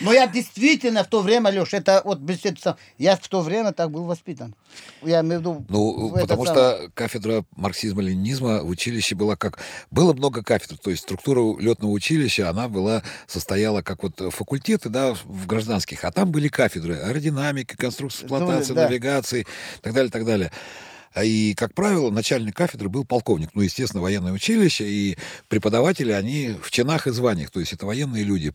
[0.00, 3.72] Но я действительно в то время, Леш, это вот без этого, я в то время
[3.72, 4.54] так был воспитан.
[5.02, 5.66] Я имею в виду...
[5.68, 9.58] Ну, потому самый- что кафедра марксизма-ленинизма в училище была как...
[9.90, 15.14] Было много кафедр, то есть структура летного училища, она была, состояла как вот факультеты, да,
[15.24, 18.88] в гражданских, а там были кафедры аэродинамики, конструкции, эксплуатации, да.
[18.88, 20.52] навигации, и так далее, так далее.
[21.12, 23.50] А И, как правило, начальник кафедры был полковник.
[23.54, 25.18] Ну, естественно, военное училище, и
[25.48, 28.52] преподаватели, они в чинах и званиях, то есть это военные люди.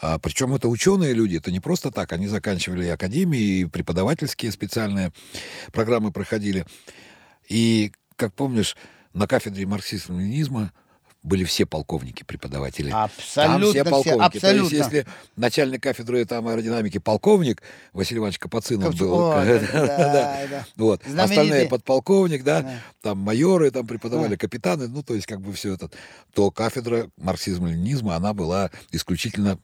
[0.00, 2.12] А, причем это ученые люди, это не просто так.
[2.12, 5.12] Они заканчивали и академии, и преподавательские специальные
[5.72, 6.66] программы проходили.
[7.48, 8.76] И, как помнишь,
[9.12, 10.72] на кафедре марксизма-ленинизма
[11.22, 12.90] были все полковники преподаватели.
[12.90, 14.36] Абсолютно Там все все, полковники.
[14.36, 14.68] абсолютно.
[14.70, 15.06] То есть, если
[15.36, 19.14] начальник кафедры там аэродинамики полковник, Василий Иванович Капацинов был.
[19.14, 20.66] О, да, да, да.
[20.76, 21.02] Вот.
[21.06, 22.74] Остальные подполковник, да, Да.
[23.02, 24.36] там майоры там преподавали, Да.
[24.36, 25.90] капитаны, ну, то есть как бы все это.
[26.34, 29.58] То кафедра марксизма-ленинизма, она была исключительно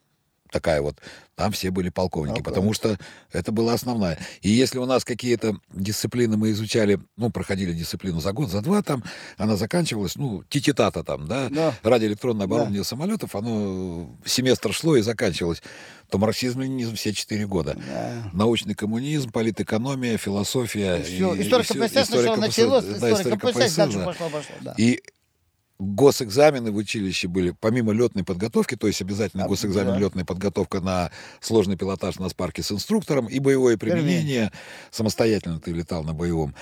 [0.51, 0.97] такая вот.
[1.37, 2.45] Там все были полковники, Полковники.
[2.45, 2.99] потому что
[3.33, 4.19] это была основная.
[4.43, 8.83] И если у нас какие-то дисциплины мы изучали, ну, проходили дисциплину за год, за два,
[8.83, 9.05] там
[9.37, 11.75] она заканчивалась, ну, тититата там, да, Да.
[11.85, 15.63] радиоэлектронное оборудование самолетов, оно семестр шло и заканчивалось.
[16.11, 17.77] То марксизм-ленинизм все четыре года.
[17.89, 18.31] Да.
[18.33, 21.03] Научный коммунизм, политэкономия, философия.
[21.03, 24.05] Всё, и- История и всё- КПСС сначала история началось, да, КПСС, дальше да.
[24.07, 24.75] пошло, пошло, да.
[24.79, 25.03] И
[25.79, 29.99] госэкзамены в училище были, помимо летной подготовки, то есть обязательно А, госэкзамен, да.
[29.99, 31.11] летная подготовка на
[31.41, 34.51] сложный пилотаж на спарке с инструктором и боевое применение.
[34.91, 36.55] Самостоятельно ты летал на боевом.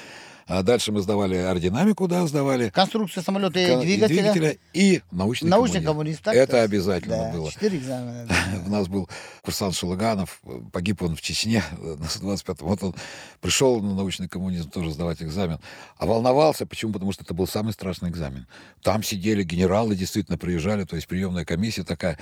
[0.49, 2.69] А дальше мы сдавали аэродинамику, да, сдавали.
[2.69, 4.57] Конструкция самолета и ка- двигателя.
[4.73, 6.23] и научный, Научный коммунист.
[6.23, 7.51] так, Это обязательно Да, было.
[7.51, 8.27] Четыре экзамена.
[8.29, 8.37] да.
[8.67, 9.09] У нас был
[9.43, 10.41] курсант Шелыганов,
[10.73, 12.69] погиб он в Чечне на 125-м.
[12.69, 12.95] Вот он
[13.41, 15.59] пришел на научный коммунизм тоже сдавать экзамен.
[15.99, 16.93] А волновался, почему?
[16.93, 18.47] Потому что это был самый страшный экзамен.
[18.83, 22.19] Там сидели генералы, действительно приезжали, то есть приемная комиссия такая.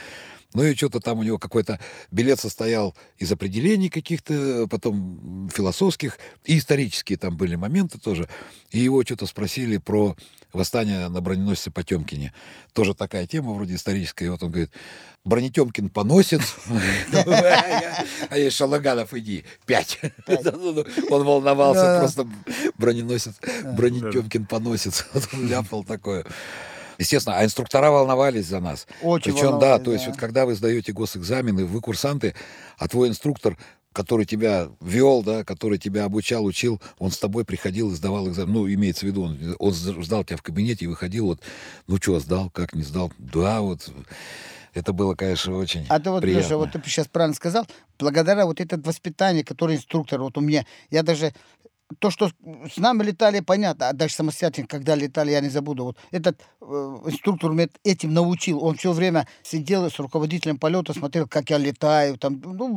[0.54, 6.58] Ну и что-то там у него какой-то билет состоял из определений каких-то, потом философских, и
[6.58, 8.28] исторические там были моменты тоже.
[8.70, 10.16] И его что-то спросили про
[10.52, 12.32] восстание на броненосце Потемкине.
[12.72, 14.26] Тоже такая тема вроде историческая.
[14.26, 14.70] И вот он говорит,
[15.24, 16.42] Бронетемкин поносит.
[18.30, 19.98] А я Шалаганов, иди, пять.
[21.10, 22.28] Он волновался, просто
[22.76, 23.34] броненосец,
[23.76, 25.06] Бронетемкин поносит.
[25.12, 26.24] Вот Он ляпал такое.
[26.98, 28.86] Естественно, а инструктора волновались за нас.
[29.02, 30.10] Очень Причем, да, то есть да.
[30.10, 32.34] вот когда вы сдаете госэкзамены, вы курсанты,
[32.78, 33.56] а твой инструктор,
[33.92, 38.52] который тебя вел, да, который тебя обучал, учил, он с тобой приходил и сдавал экзамен.
[38.52, 41.40] Ну, имеется в виду, он, он ждал тебя в кабинете и выходил, вот,
[41.86, 43.12] ну что, сдал, как не сдал?
[43.18, 43.88] Да, вот.
[44.74, 46.44] Это было, конечно, очень А ты вот, приятно.
[46.44, 47.64] Леша, вот ты сейчас правильно сказал,
[47.96, 51.32] благодаря вот это воспитание, которое инструктор, вот у меня, я даже
[51.98, 52.30] то, что
[52.72, 55.84] с нами летали, понятно, а даже самостоятельно, когда летали, я не забуду.
[55.84, 56.64] Вот этот э,
[57.06, 58.62] инструктор меня этим научил.
[58.62, 62.76] Он все время сидел с руководителем полета, смотрел, как я летаю, там, ну,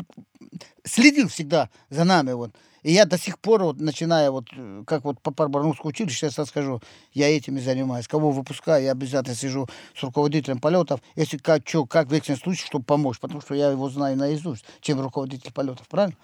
[0.84, 2.32] следил всегда за нами.
[2.34, 2.52] Вот.
[2.84, 6.38] И я до сих пор, вот, начиная, вот, э, как вот по Барбарнусскому училищу, сейчас
[6.38, 6.82] расскажу,
[7.14, 8.08] я этим и занимаюсь.
[8.08, 12.86] Кого выпускаю, я обязательно сижу с руководителем полетов, если как, что, как в случае, чтобы
[12.86, 16.16] помочь, потому что я его знаю наизусть, чем руководитель полетов, правильно?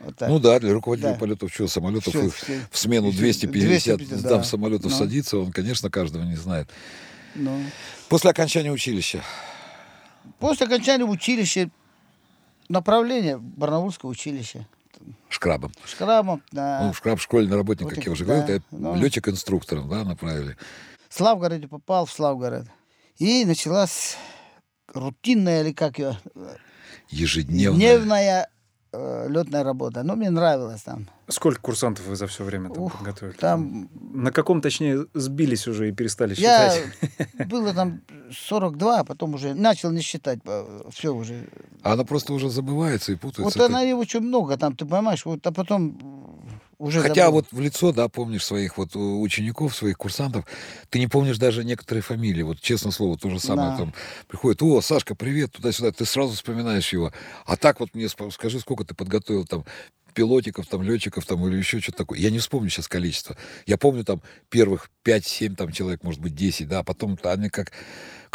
[0.00, 0.28] Вот так.
[0.28, 1.18] Ну да, для руководителя Да.
[1.18, 2.60] полетов что, самолетов Всё, и всё.
[2.70, 4.44] в смену Всё, 250, 250, там да.
[4.44, 4.96] самолетов Ну.
[4.98, 6.68] садится, он, конечно, каждого не знает.
[7.34, 7.58] Ну.
[8.08, 9.22] После окончания училища.
[10.38, 11.70] После окончания училища,
[12.68, 14.66] направление Барнаульское училище.
[15.28, 15.72] Шкрабом.
[15.84, 16.80] Шкрабом, да.
[16.84, 18.94] Ну, шкраб школьный работник, Вот как это я уже да, говорил, ты ну.
[18.96, 20.56] летчик-инструктором, да, направили.
[21.08, 22.66] В Славгороде попал, в Славгород.
[23.18, 24.16] И началась
[24.92, 26.18] рутинная, или как ее,
[27.10, 27.78] Ежедневно.
[27.78, 28.48] дневная
[28.96, 30.02] э, летная работа.
[30.02, 31.06] Но мне нравилось там.
[31.28, 33.36] Сколько курсантов вы за все время там Ух, подготовили?
[33.36, 37.48] Там На каком, точнее, сбились уже и перестали я считать?
[37.48, 38.00] было там
[38.32, 40.38] 42, а потом уже начал не считать.
[40.90, 41.48] Все уже.
[41.82, 43.58] А она просто уже забывается и путается.
[43.58, 45.98] Вот она и очень много там, ты понимаешь, вот, а потом
[46.78, 47.32] уже Хотя забыл.
[47.32, 50.44] вот в лицо, да, помнишь своих вот э, учеников, своих курсантов,
[50.90, 52.42] ты не помнишь даже некоторые фамилии.
[52.42, 53.70] Вот, честно слово, то же самое.
[53.70, 53.76] Да.
[53.78, 53.94] Там
[54.28, 55.92] приходит, о, Сашка, привет, туда-сюда.
[55.92, 57.12] Ты сразу вспоминаешь его.
[57.44, 59.64] А так вот мне скажи, сколько ты подготовил там
[60.16, 62.18] пилотиков, там, летчиков, там, или еще что-то такое.
[62.18, 63.36] Я не вспомню сейчас количество.
[63.66, 67.70] Я помню там первых 5-7 там человек, может быть, 10, да, а потом они как,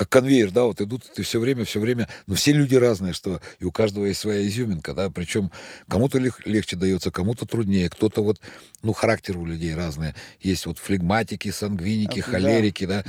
[0.01, 3.39] как конвейер, да, вот идут, ты все время, все время, но все люди разные, что
[3.59, 5.51] и у каждого есть своя изюминка, да, причем
[5.87, 8.39] кому-то лег- легче дается, кому-то труднее, кто-то вот,
[8.81, 10.15] ну, характер у людей разные.
[10.39, 12.31] Есть вот флегматики, сангвиники, да.
[12.31, 13.03] холерики, да.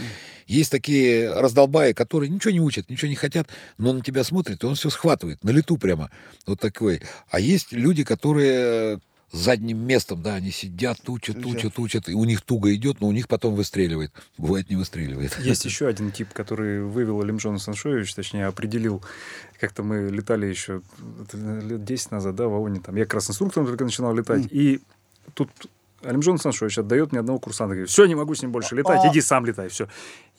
[0.47, 4.63] Есть такие раздолбаи, которые ничего не учат, ничего не хотят, но он на тебя смотрит,
[4.63, 6.11] и он все схватывает, на лету прямо,
[6.45, 7.01] вот такой.
[7.31, 9.01] А есть люди, которые
[9.33, 11.49] задним местом, да, они сидят, учат, Всё.
[11.49, 14.12] учат, учат, и у них туго идет, но у них потом выстреливает.
[14.37, 15.38] Бывает, не выстреливает.
[15.38, 19.03] Есть еще один тип, который вывел Алимджона Саншоевич, точнее, определил.
[19.59, 20.83] Как-то мы летали еще
[21.23, 22.81] это лет 10 назад, да, в ООНе.
[22.81, 22.97] Там.
[22.97, 24.47] Я как раз инструктором только начинал летать.
[24.51, 24.81] И
[25.35, 25.51] тут
[26.03, 27.75] Алимджон Саншоевич отдает мне одного курсанта.
[27.75, 29.09] Говорит, все, не могу с ним больше летать, А.
[29.11, 29.68] иди сам летай.
[29.68, 29.88] Все.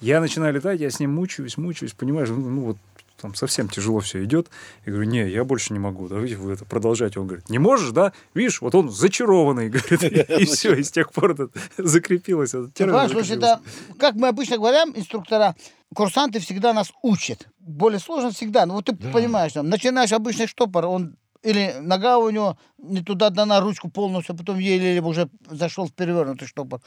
[0.01, 2.77] Я начинаю летать, я с ним мучаюсь, мучаюсь, понимаешь, ну, ну вот
[3.23, 4.49] там совсем тяжело все идет.
[4.85, 7.21] Я говорю, не, я больше не могу, давайте вы это продолжайте.
[7.21, 8.11] Он говорит, не можешь, да?
[8.33, 12.51] Видишь, вот он зачарованный, говорит, и все, и с тех пор это закрепилось.
[12.51, 13.39] слушай,
[13.97, 15.55] как мы обычно говорим, инструктора,
[15.95, 17.47] курсанты всегда нас учат.
[17.59, 18.65] Более сложно всегда.
[18.65, 23.61] Ну вот ты понимаешь, начинаешь обычный штопор, он или нога у него не туда дана,
[23.61, 26.81] ручку полностью, а потом еле уже зашел в перевернутый штопор.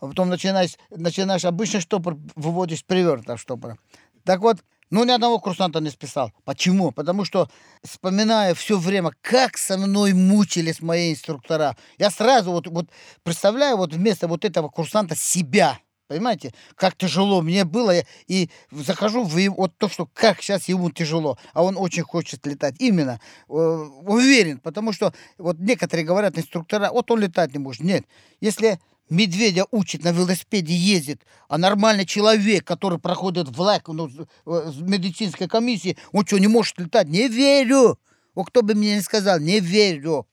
[0.00, 3.76] А потом начинаешь, начинаешь обычный штопор, выводишь перевернутого штопора.
[4.24, 4.58] Так вот,
[4.90, 6.32] ну, ни одного курсанта не списал.
[6.44, 6.92] Почему?
[6.92, 7.48] Потому что,
[7.82, 12.86] вспоминая все время, как со мной мучились мои инструктора, я сразу вот, вот
[13.22, 15.78] представляю вот вместо вот этого курсанта себя.
[16.08, 17.92] Понимаете, как тяжело мне было,
[18.28, 22.46] и захожу в его- вот то, что как сейчас ему тяжело, а он очень хочет
[22.46, 22.76] летать.
[22.78, 27.82] Именно, э, уверен, потому что вот некоторые говорят, инструктора, вот он летать не может.
[27.82, 28.04] Нет,
[28.40, 34.70] если медведя учит на велосипеде ездит, а нормальный человек, который проходит в ЛЭК, ну, э,
[34.72, 37.08] с медицинской комиссии, он что, не может летать?
[37.08, 37.98] Не верю!
[38.34, 40.26] Вот кто бы мне не сказал, не верю.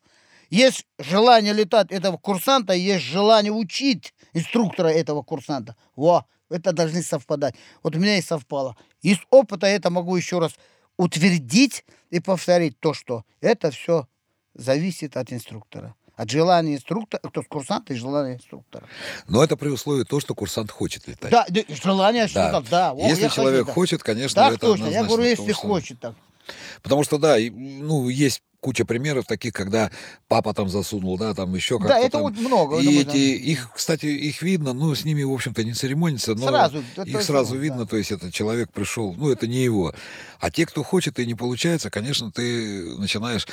[0.50, 5.76] Есть желание летать этого курсанта, есть желание учить инструктора этого курсанта.
[5.96, 7.56] Во, это должны совпадать.
[7.82, 8.78] Вот у меня и совпало.
[9.02, 10.54] Из опыта это могу еще раз
[10.98, 14.08] утвердить и повторить то, что это все
[14.54, 15.96] зависит от инструктора.
[16.16, 18.86] От желания инструктора, то есть курсанта и желания инструктора.
[19.28, 21.32] Но это при условии то, что курсант хочет летать.
[21.32, 22.92] Да, да, желание что-то, да.
[22.92, 23.74] О, Если человек да.
[23.74, 24.88] хочет, конечно, Так это точно.
[24.88, 26.14] Я говорю, если хочет так.
[26.82, 29.92] Потому что, да, ну, есть куча примеров таких, когда
[30.30, 32.22] папа там засунул, да, там еще как-то Да, это там.
[32.22, 32.80] вот много.
[32.80, 36.34] И это эти, можно- их, кстати, их видно, ну, с ними, в общем-то, не церемонится,
[36.34, 37.60] но Сразу, их сразу да.
[37.60, 39.94] видно, то есть этот человек пришел, ну, это не его.
[40.40, 43.46] А те, кто хочет и не получается, конечно, ты начинаешь...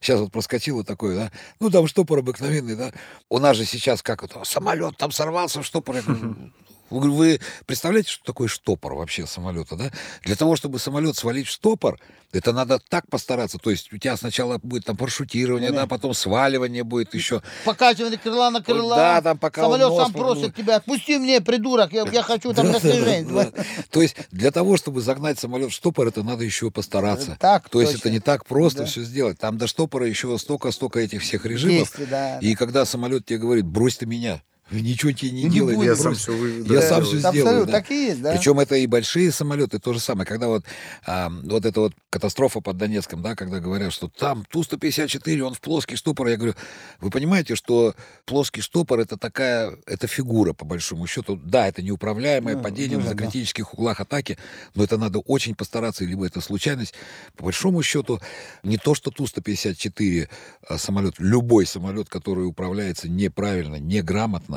[0.00, 2.92] Сейчас вот проскочило такое, да, ну, там штопор обыкновенный, да.
[3.30, 5.96] У нас же сейчас как это, самолет там сорвался, штопор.
[6.90, 9.90] Вы- представляете, что такое штопор вообще самолета, да?
[10.22, 11.98] Для того, чтобы самолет свалить в штопор,
[12.32, 13.58] это надо так постараться.
[13.58, 17.42] То есть у тебя сначала будет там парашютирование, да, потом сваливание будет еще.
[17.64, 18.96] Покачивание крыла на крыла.
[18.96, 22.70] Да, там пока Самолет сам просит тебя, отпусти мне, придурок, я, я хочу там.
[22.72, 23.50] Да.
[23.90, 27.36] То есть для того, чтобы загнать самолет в штопор, это надо еще постараться.
[27.40, 29.38] Так То есть это не так просто все сделать.
[29.38, 31.92] Там до штопора еще столько-столько этих всех режимов.
[32.40, 35.84] И когда самолет тебе говорит, брось ты меня, ничего тебе не, Не делай.
[35.84, 36.64] Я сам все вы...
[36.66, 37.72] Я да, сам сделаю, Абсолютно, да.
[37.72, 38.34] так и есть, да.
[38.34, 40.26] Причем это и большие самолеты, то же самое.
[40.26, 40.64] Когда вот,
[41.06, 45.60] а, вот эта вот катастрофа под Донецком, да, когда говорят, что там Ту-154, он в
[45.60, 46.54] плоский штопор, я говорю,
[47.00, 51.36] вы понимаете, что плоский штопор это такая, это фигура, по большому счету.
[51.36, 53.14] Да, это неуправляемое Ну, падение ну, да.
[53.14, 54.38] критических углах атаки,
[54.74, 56.94] но это надо очень постараться, либо это случайность.
[57.36, 58.20] По большому счету,
[58.62, 60.28] не то, что Ту-154
[60.68, 64.53] а, самолет, любой самолет, который управляется неправильно, неграмотно,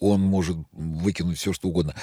[0.00, 1.94] он может выкинуть все, что угодно.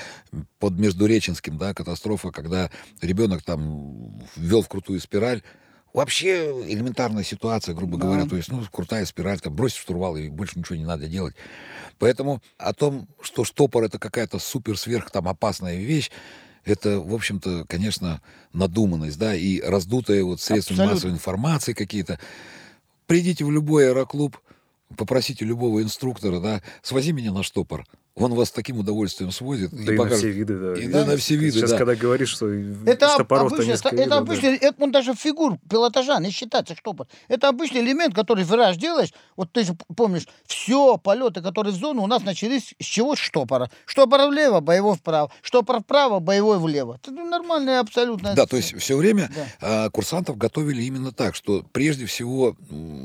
[0.60, 2.69] Под Междуреченским, да, катастрофа, когда
[3.01, 5.41] ребенок там ввел в крутую спираль,
[5.93, 8.06] Вообще элементарная ситуация, грубо Да.
[8.06, 8.25] говоря.
[8.25, 11.36] То есть, ну, крутая спираль, там, бросить штурвал, и больше ничего не надо делать.
[11.99, 16.10] Поэтому о том, что штопор— это какая-то супер-сверх там опасная вещь,
[16.63, 18.21] это, в общем-то, конечно,
[18.54, 22.19] надуманность, да, и раздутые вот средства массовой информации какие-то.
[23.08, 24.38] Придите в любой аэроклуб,
[24.97, 27.86] попросите любого инструктора, да, свози меня на штопор.
[28.21, 29.71] Он вас с таким удовольствием сводит.
[29.71, 30.73] Да и, на все виды, да.
[30.81, 31.77] И да, на все виды, Сейчас, да.
[31.77, 34.17] когда говоришь, что Это штопоров-то обычный, несколько это видов, да.
[34.17, 37.07] обычный, это он даже фигур пилотажа не считается штопор.
[37.27, 39.13] Это обычный элемент, который вираж делаешь.
[39.36, 43.15] Вот ты же помнишь, все полеты, которые в зону у нас начались с чего?
[43.15, 43.69] С штопора.
[43.86, 45.31] Штопор влево, боевой вправо.
[45.41, 46.99] Штопор вправо, боевой влево.
[47.01, 48.34] Это нормальная абсолютно.
[48.36, 49.86] Да, то есть все время Да.
[49.86, 52.55] а, курсантов готовили именно так, что прежде всего,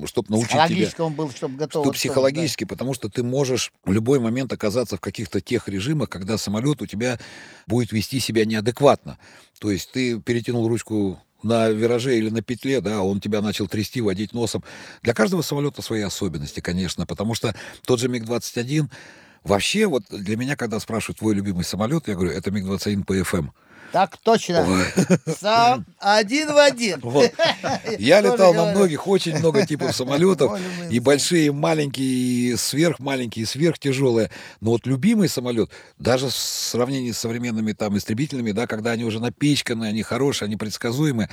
[0.07, 1.85] чтобы научить тебя, Психологически он был, чтобы готов.
[1.85, 6.37] что психологически, потому что ты можешь в любой момент оказаться в каких-то тех режимах, когда
[6.37, 7.17] самолет у тебя
[7.69, 9.19] будет вести себя неадекватно.
[9.61, 14.01] То есть ты перетянул ручку на вираже или на петле, да, он тебя начал трясти,
[14.01, 14.65] водить носом.
[15.03, 18.91] Для каждого самолета свои особенности, конечно, потому что тот же МиГ-21,
[19.45, 23.51] вообще вот для меня, когда спрашивают твой любимый самолет, я говорю, это МиГ-21 ПФМ.
[23.97, 24.85] Так точно.
[25.41, 27.01] Сам один в один.
[27.01, 27.33] Вот.
[27.99, 30.61] Я летал на многих, очень много типов самолетов.
[30.91, 34.31] И большие, и маленькие, и сверхмаленькие, и сверхтяжелые.
[34.61, 39.19] Но вот любимый самолет, даже в сравнении с современными там истребителями, да, когда они уже
[39.19, 41.31] напичканы, они хорошие, они предсказуемые.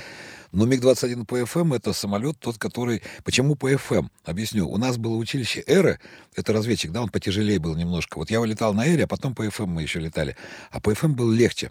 [0.50, 3.02] Но МиГ-21 ПФМ это самолет тот, который...
[3.24, 4.06] Почему ПФМ?
[4.24, 4.70] Объясню.
[4.70, 6.00] У нас было училище Эры,
[6.34, 8.16] это разведчик, да, он потяжелее был немножко.
[8.16, 10.34] Вот я летал на Эре, а потом ПФМ мы еще летали.
[10.70, 11.70] А ПФМ был легче.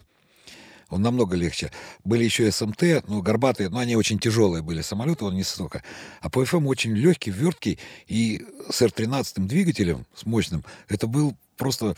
[0.88, 1.70] Он намного легче.
[2.04, 5.82] Были еще СМТ, ну, горбатые, но они очень тяжелые были самолеты, он не столько.
[6.20, 11.96] А ПФМ очень легкий, верткий, и с Р-13 двигателем, с мощным, это был просто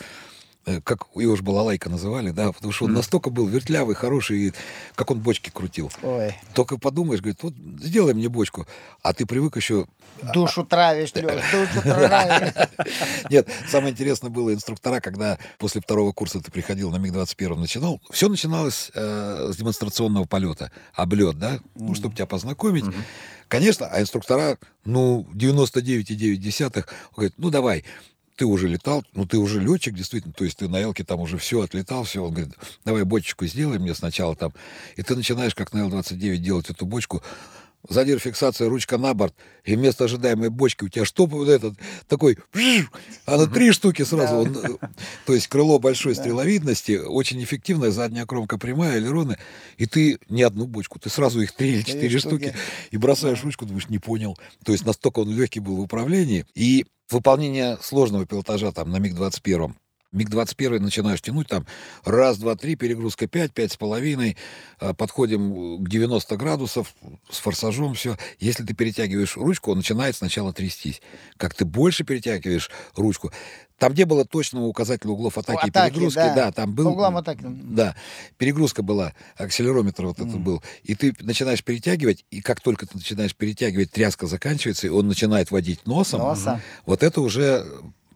[0.84, 4.52] как его же балалайка называли, да, потому что он настолько был вертлявый, хороший, и
[4.96, 5.92] как он бочки крутил.
[6.02, 8.66] Ой, Только подумаешь, говорит, вот сделай мне бочку,
[9.02, 9.86] а ты привык еще...
[10.34, 12.52] душу травишь, Лёш, душу травишь.
[13.30, 18.28] Нет, самое интересное было инструктора, когда после второго курса ты приходил на МиГ-21 начинал, все
[18.28, 22.84] начиналось э, с демонстрационного полета, облет, да, ну, чтобы тебя познакомить.
[23.46, 27.84] Конечно, а инструктора, ну, 99,9, он говорит, ну, давай,
[28.36, 31.38] ты уже летал, ну, ты уже летчик, действительно, то есть ты на Элке там уже
[31.38, 34.52] все отлетал, все, он говорит, давай бочечку сделай мне сначала там,
[34.96, 37.22] и ты начинаешь, как на Л-29, делать эту бочку,
[37.88, 42.38] задир фиксация, ручка на борт, и вместо ожидаемой бочки у тебя штоп вот этот такой,
[42.52, 42.88] бжж,
[43.24, 44.36] а на три штуки сразу.
[44.36, 44.88] Он, э,
[45.24, 49.38] то есть крыло большой стреловидности, очень эффективная, задняя кромка прямая, элероны,
[49.76, 52.54] и ты не одну бочку, ты сразу их три или четыре штуки,
[52.90, 54.36] и бросаешь ручку, думаешь, не понял.
[54.64, 56.44] То есть настолько он легкий был в управлении.
[56.54, 59.74] И выполнение сложного пилотажа там на МиГ-21,
[60.12, 61.66] МиГ-21 начинаешь тянуть, там
[62.04, 64.36] раз, два, три, перегрузка 5, пять с половиной,
[64.78, 66.94] а, подходим к 90 градусов,
[67.30, 68.16] с форсажом все.
[68.38, 71.02] Если ты перетягиваешь ручку, он начинает сначала трястись.
[71.36, 73.32] Как ты больше перетягиваешь ручку,
[73.78, 76.34] там не было точного указателя углов атаки, и Атаки, перегрузки, да.
[76.34, 76.84] да, там был...
[76.84, 77.42] По углам атаки.
[77.44, 77.94] Да,
[78.38, 80.62] перегрузка была, акселерометр вот этот был.
[80.82, 85.50] И ты начинаешь перетягивать, и как только ты начинаешь перетягивать, тряска заканчивается, и он начинает
[85.50, 86.20] водить носом.
[86.20, 86.60] Носом.
[86.86, 87.66] Вот это уже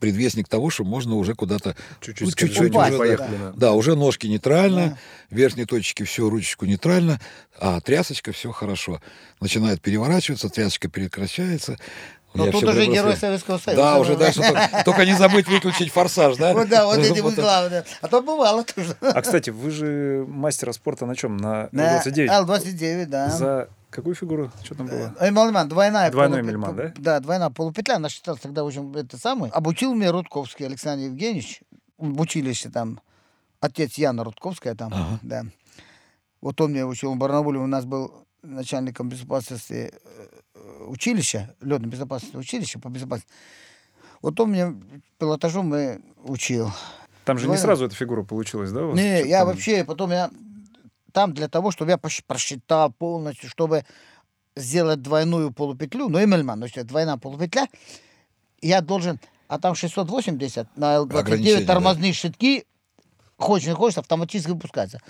[0.01, 3.37] предвестник того, что можно уже куда-то Чуть-чуть, ну, чуть-чуть упасть, уже, поехали.
[3.37, 3.45] да.
[3.45, 3.53] да.
[3.55, 4.99] Да, уже ножки нейтрально,
[5.31, 7.21] верхние точки все, ручечку нейтрально,
[7.59, 9.01] а трясочка все хорошо.
[9.41, 11.77] Начинает переворачиваться, трясочка прекращается.
[12.33, 12.93] Но Я тут уже прибросил.
[12.93, 13.83] герой Советского Союза.
[13.83, 16.53] Да, уже дальше только, только не забыть выключить форсаж, да?
[16.53, 17.85] Вот да, вот эти вот главные.
[18.01, 18.97] А то бывало тоже.
[19.01, 21.37] А, кстати, вы же мастера спорта на чем?
[21.37, 23.31] На На 29 Л-29, да.
[23.31, 24.51] За какую фигуру?
[24.65, 25.15] Что там было?
[25.21, 26.11] Эмельман, двойная.
[26.11, 26.93] Двойной полупе- Эмельман, да?
[26.97, 27.97] Да, двойная полупетля.
[27.97, 29.51] Она считалась тогда очень это самый.
[29.51, 31.63] Обучил меня Рудковский Александр Евгеньевич.
[31.99, 33.01] В училище там.
[33.61, 34.93] Отец Яна Рудковская там.
[34.95, 35.19] Ага.
[35.23, 35.45] Да.
[36.41, 37.13] Вот он меня учил.
[37.15, 39.93] В Барнауле у нас был начальником безопасности
[40.55, 43.31] э, училища, летной безопасности училища по безопасности.
[44.23, 44.75] Вот он меня
[45.19, 46.71] пилотажом и учил.
[47.27, 47.63] Там же не Двойной.
[47.63, 48.81] сразу эта фигура получилась, да?
[48.93, 50.31] Не, я там- вообще потом я
[51.11, 53.85] там для того, чтобы я просчитал полностью, чтобы
[54.57, 57.69] сделать двойную полупетлю, ну, Эмельман, ну, что, двойная полупетля,
[58.61, 62.65] я должен, а там 680 на Ограничение, Л-29 тормозные щитки,
[63.37, 65.01] хочешь не хочешь, автоматически выпускается.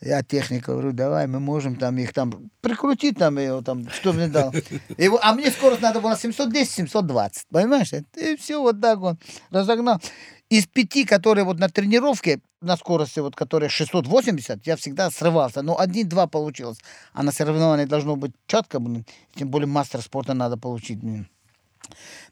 [0.00, 4.28] Я техника говорю, давай, мы можем там их там прикрутить, там его там, что мне
[4.28, 4.52] дал.
[4.98, 7.92] Его, а мне скорость надо было 710-720, понимаешь?
[8.16, 9.18] И все, вот так он
[9.50, 10.00] разогнал.
[10.50, 15.62] Из пяти, которые вот на тренировке, на скорости, вот, которые 680, я всегда срывался.
[15.62, 16.78] Но один-два получилось.
[17.12, 19.04] А на соревновании должно быть четко, блин.
[19.34, 20.98] Тем более мастер спорта надо получить.
[21.00, 21.28] блин.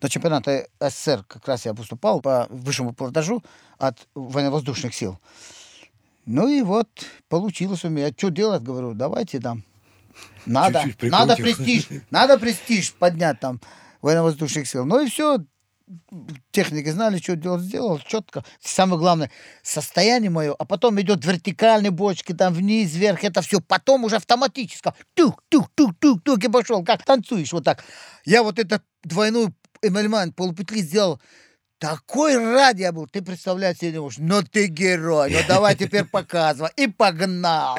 [0.00, 3.42] На чемпионате СССР как раз я выступал по высшему пилотажу
[3.78, 5.18] от военно-воздушных сил.
[6.24, 6.88] Ну и вот
[7.28, 8.10] получилось у меня.
[8.16, 8.62] Что делать?
[8.62, 9.64] Говорю, давайте там.
[10.46, 11.64] Надо, Чуть-чуть надо прикрутим.
[11.64, 13.60] престиж, надо престиж поднять там
[14.02, 14.84] военно-воздушных сил.
[14.84, 15.38] Ну и все,
[16.50, 18.44] техники знали, что делать, сделал четко.
[18.60, 19.30] Самое главное,
[19.62, 23.60] состояние мое, а потом идет вертикальные бочки, там вниз, вверх, это все.
[23.60, 24.92] Потом уже автоматически.
[25.14, 27.84] Тук, тук, тук, тук, тук, и пошел, как танцуешь вот так.
[28.24, 31.20] Я вот эту двойную эмельман полупетли сделал
[31.82, 34.18] такой рад я был, ты представляешь себе не можешь.
[34.20, 36.70] Ну ты герой, ну давай теперь показывай.
[36.76, 37.76] И погнал.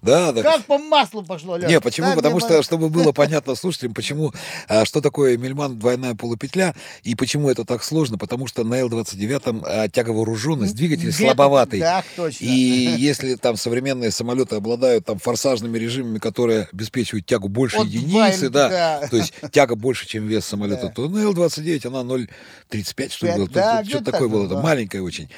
[0.00, 0.42] Да, да.
[0.42, 1.70] Как по маслу пошло, Лёш.
[1.70, 2.08] Не, почему?
[2.08, 4.32] Так Потому что, чтобы было понятно слушателям, почему,
[4.68, 6.74] а, что такое Мельман двойная полупетля
[7.04, 11.80] и почему это так сложно, потому что на Л-29 а, тяговооруженность, двигатель Где-то- слабоватый.
[11.80, 12.44] Да, точно.
[12.44, 18.48] И если там современные самолеты обладают там форсажными режимами, которые обеспечивают тягу больше Вот единицы,
[18.48, 19.08] да, да.
[19.08, 20.92] то есть тяга больше, чем вес самолета, Да.
[20.92, 23.54] то на Л-29 она 0,35, что ли, было.
[23.62, 24.60] да, Что-то такое так было, было.
[24.60, 25.28] маленькое очень.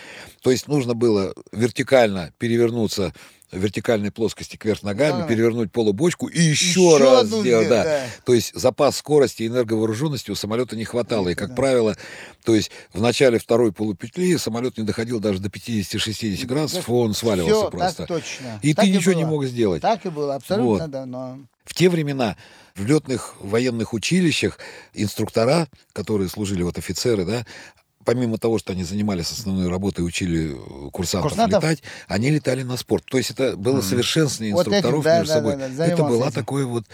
[0.42, 3.12] То есть нужно было вертикально перевернуться
[3.52, 5.26] в вертикальной плоскости кверх ногами, Да.
[5.28, 7.68] перевернуть полубочку и еще, Еще раз сделать.
[7.68, 7.84] Да.
[7.84, 8.06] да.
[8.24, 11.28] То есть запас скорости и энерговооруженности у самолета не хватало.
[11.28, 11.96] И, как правило,
[12.44, 17.54] то есть в начале второй полупетли самолет не доходил даже до 50-60 градусов, он сваливался
[17.54, 17.96] Всё, просто.
[17.98, 18.58] так точно.
[18.62, 19.20] И Так ты ничего было.
[19.20, 19.82] не мог сделать.
[19.82, 20.90] Так и было, абсолютно, Вот.
[20.90, 21.38] да, но...
[21.64, 22.36] В те времена
[22.74, 24.58] в летных военных училищах
[24.94, 27.46] инструктора, которые служили вот офицеры, да,
[28.04, 31.62] помимо того, что они занимались основной работой и учили э, курсантов, Курсантов?
[31.64, 33.04] летать, они летали на спорт.
[33.06, 35.56] То есть это было совершенствование Вот этим, инструкторов да, между да, собой.
[35.56, 36.34] да, да, это была этим.
[36.34, 36.84] такое вот...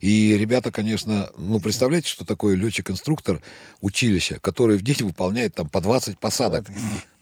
[0.00, 3.42] И ребята, конечно, ну, представляете, что такое летчик-инструктор
[3.82, 6.64] училища, который в день выполняет там по 20 посадок.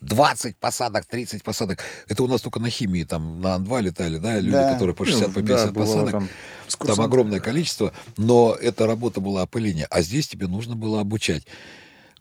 [0.01, 1.81] 20 посадок, 30 посадок.
[2.07, 4.75] Это у нас только на химии, там на Ан-2 летали, да, люди, Да.
[4.75, 6.11] которые по Ну, 60, по да, 50 бывало посадок.
[6.13, 9.89] там Там огромное количество, но эта работа была опыление.
[9.91, 11.43] А здесь тебе нужно было обучать.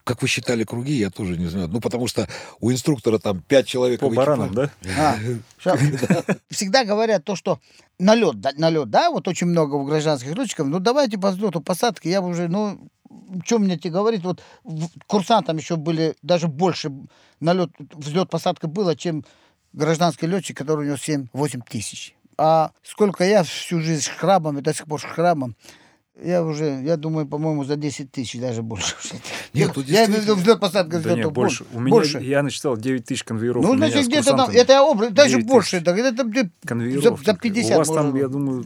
[0.08, 1.68] Как вы считали круги, я тоже не знаю.
[1.68, 2.30] Ну, потому что
[2.62, 4.00] у инструктора там пять человек.
[4.00, 4.72] По в баранам, да?
[4.98, 5.18] А,
[5.62, 5.78] ща-
[6.50, 7.60] Всегда говорят то, что
[8.00, 12.10] налет, да, налет, да, вот очень много у гражданских летчиков, ну давайте по взлету, посадке,
[12.10, 12.80] я бы уже, ну,
[13.44, 14.42] что мне тебе говорить, вот
[15.08, 16.90] курсантам еще были даже больше
[17.42, 19.26] налет, взлет, посадка было, чем
[19.74, 22.16] гражданский летчик, который у него 7-8 тысяч.
[22.38, 25.58] А сколько я всю жизнь с храбом, и до сих пор с храбом,
[26.24, 28.96] я уже, я думаю, по-моему, за 10 тысяч, даже больше.
[29.54, 31.66] Нет, тут я имею в виду действительно- взлет, посадка, Да нет, больше.
[31.74, 32.20] У меня, больше.
[32.20, 33.64] я насчитал 9 тысяч конвейеров.
[33.64, 36.26] Ну, значит, где-то там, это образ, даже 9 больше, да, это
[36.66, 37.04] конвейеров.
[37.04, 37.42] за, за только.
[37.42, 38.66] 50 У вас там, я думаю,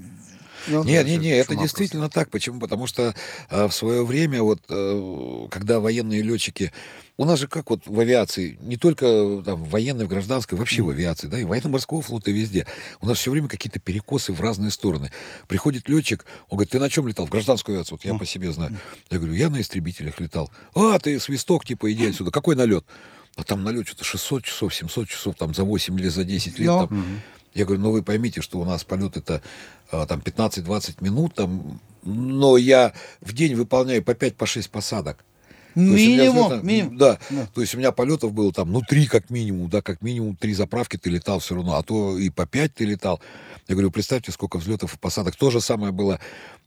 [0.68, 2.30] Ну, Не, не, это не, это действительно так.
[2.30, 2.60] Почему?
[2.60, 3.16] Потому что
[3.50, 6.72] э, в свое время, вот, э, когда военные летчики,
[7.18, 10.58] у нас же как вот в авиации, не только э, там, в военной, в гражданской,
[10.58, 12.66] вообще в авиации, да, и военно-морского флота везде,
[13.00, 15.12] у нас все время какие-то перекосы в разные стороны.
[15.48, 17.28] Приходит летчик, он говорит, ты на чем летал?
[17.28, 18.78] В гражданскую авиацию, вот я по себе знаю.
[19.10, 20.52] Я говорю, я на истребителях летал.
[20.74, 22.32] А, ты свисток, типа, иди отсюда.
[22.32, 22.86] Какой налет?
[23.36, 26.68] А там налет что-то 600 часов, 700 часов, там за 8 или за 10 лет.
[26.68, 26.88] Ну.
[26.88, 27.22] там.
[27.54, 29.42] Я говорю, ну вы поймите, что у нас полет это
[29.92, 35.24] там 15-20 минут, там, но я в день выполняю по 5-6 по посадок.
[35.74, 36.98] То есть Минимум, минимум.
[36.98, 37.18] Да.
[37.30, 37.48] Да.
[37.54, 40.54] То есть у меня полетов было там, ну, три как минимум, да, как минимум три
[40.54, 43.22] заправки ты летал все равно, а то и по пять ты летал.
[43.68, 45.36] Я говорю, представьте, сколько взлетов и посадок.
[45.38, 46.20] То же самое было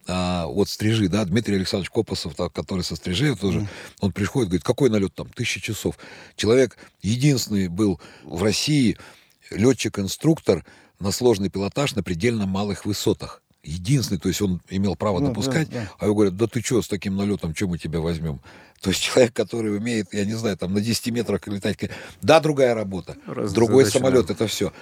[0.06, 3.66] а, вот стрижи, да, Дмитрий Александрович Копосов, так, который со стрижей тоже,
[4.00, 5.98] он приходит, говорит, какой налет там, тысяча часов.
[6.36, 8.96] Человек единственный был в России
[9.50, 10.64] летчик-инструктор
[11.00, 13.42] на сложный пилотаж на предельно малых высотах.
[13.62, 15.90] Единственный, то есть он имел право Да, допускать, да, да.
[15.98, 18.40] а его говорят, да ты что, с таким налетом, что мы тебя возьмем?
[18.82, 21.78] То есть человек, который умеет, я не знаю, там на 10 метрах летать,
[22.20, 24.34] да, другая работа, Разные другой задачи, самолет, да.
[24.34, 24.72] это все.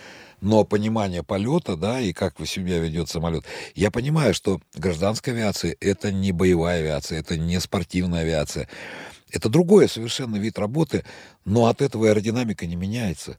[0.41, 3.45] Но понимание полета, да, и как вы себя ведет самолет.
[3.77, 8.69] Я понимаю, что гражданская авиация это не боевая авиация, это не спортивная авиация.
[9.31, 11.05] Это другой совершенно вид работы,
[11.45, 13.39] но от этого аэродинамика не меняется.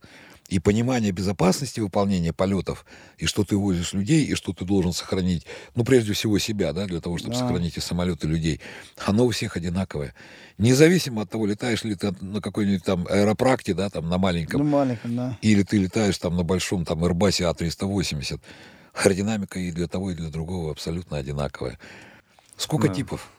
[0.50, 2.86] И понимание безопасности выполнения полетов,
[3.18, 6.86] и что ты возишь людей, и что ты должен сохранить, ну, прежде всего себя, да,
[6.86, 7.40] для того, чтобы Да.
[7.40, 8.60] сохранить и самолет, и людей,
[9.06, 10.14] оно у всех одинаковое.
[10.58, 14.68] Независимо от того, летаешь ли ты на какой-нибудь там аэропракте, да, там на маленьком, Ну,
[14.70, 15.38] маленько, да.
[15.42, 18.40] или ты летаешь там на большом там Airbus А380,
[18.94, 21.80] аэродинамика и для того, и для другого абсолютно одинаковая.
[22.58, 22.94] Сколько Да.
[22.94, 23.30] типов,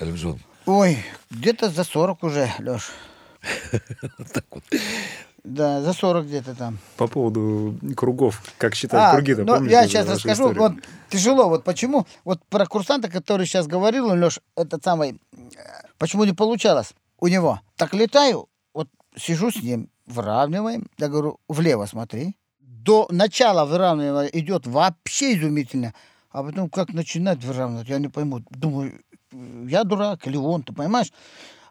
[0.00, 0.40] Алимжон?
[0.64, 0.98] Ой,
[1.30, 2.90] где-то за 40 уже, Леш.
[4.32, 4.64] Так вот.
[5.46, 6.78] Да, за 40 где-то там.
[6.96, 10.50] по поводу кругов, как считать круги-то, ну, помните я сейчас расскажу.
[10.50, 10.60] историю?
[10.60, 10.72] Вот
[11.08, 11.48] тяжело.
[11.48, 15.20] Вот почему, вот про курсанта, который сейчас говорил, Леш, этот самый,
[15.98, 17.60] почему не получалось у него.
[17.76, 22.36] Так летаю, вот сижу с ним, выравниваем, я говорю, влево смотри.
[22.58, 25.94] До начала выравнивания идет вообще изумительно.
[26.30, 28.40] А потом как начинать выравнивать, я не пойму.
[28.50, 29.00] Думаю,
[29.68, 31.12] я дурак или он, ты понимаешь?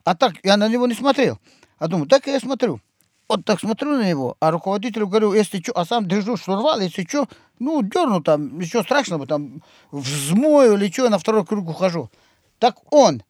[0.06, 1.40] А так я на него не смотрел.
[1.78, 2.80] А думаю, так я смотрю.
[3.28, 7.04] Вот так смотрю на него, а руководителю говорю, если что, а сам держу штурвал, если
[7.06, 12.12] что, ну, дерну там, ничего страшного, там, взмою или что, на второй круг ухожу.
[12.60, 13.24] Так он,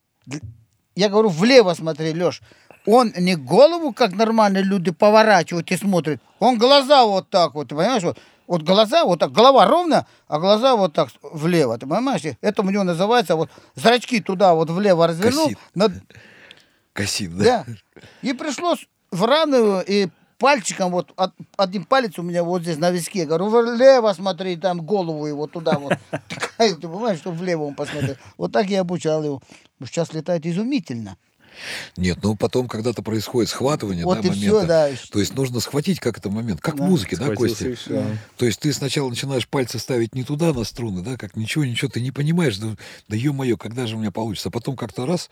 [0.96, 2.42] я говорю, влево смотри, Леш,
[2.86, 8.04] он не голову, как нормальные люди, поворачивает и смотрит, он глаза вот так вот, понимаешь,
[8.04, 8.18] вот,
[8.48, 12.22] вот глаза вот так, голова ровно, а глаза вот так влево, ты понимаешь?
[12.42, 15.60] Это у него называется вот зрачки туда вот влево развернул, Косит.
[15.74, 15.94] над-
[16.92, 17.64] Косит, да?
[17.66, 17.66] Да.
[18.22, 23.20] И пришлось выравниваю и пальчиком, вот от- один палец у меня вот здесь на виске,
[23.20, 25.94] я говорю, влево смотри, там голову его туда вот.
[26.30, 28.16] Такая, ты понимаешь, что влево он посмотрел.
[28.38, 29.42] Вот так я обучал его.
[29.80, 31.18] Ну, Сейчас летает изумительно.
[31.96, 34.46] Нет, ну потом когда-то происходит схватывание, Вот да, и момента.
[34.60, 34.90] все, да.
[35.10, 36.84] То есть нужно схватить как это момент, как Да.
[36.84, 37.74] в музыке, да, Костя?
[37.76, 38.04] всё.
[38.36, 41.90] То есть ты сначала начинаешь пальцы ставить не туда на струны, да, как ничего, ничего,
[41.90, 42.76] ты не понимаешь, да,
[43.08, 44.50] да ё-моё, когда же у меня получится.
[44.50, 45.30] А потом как-то раз,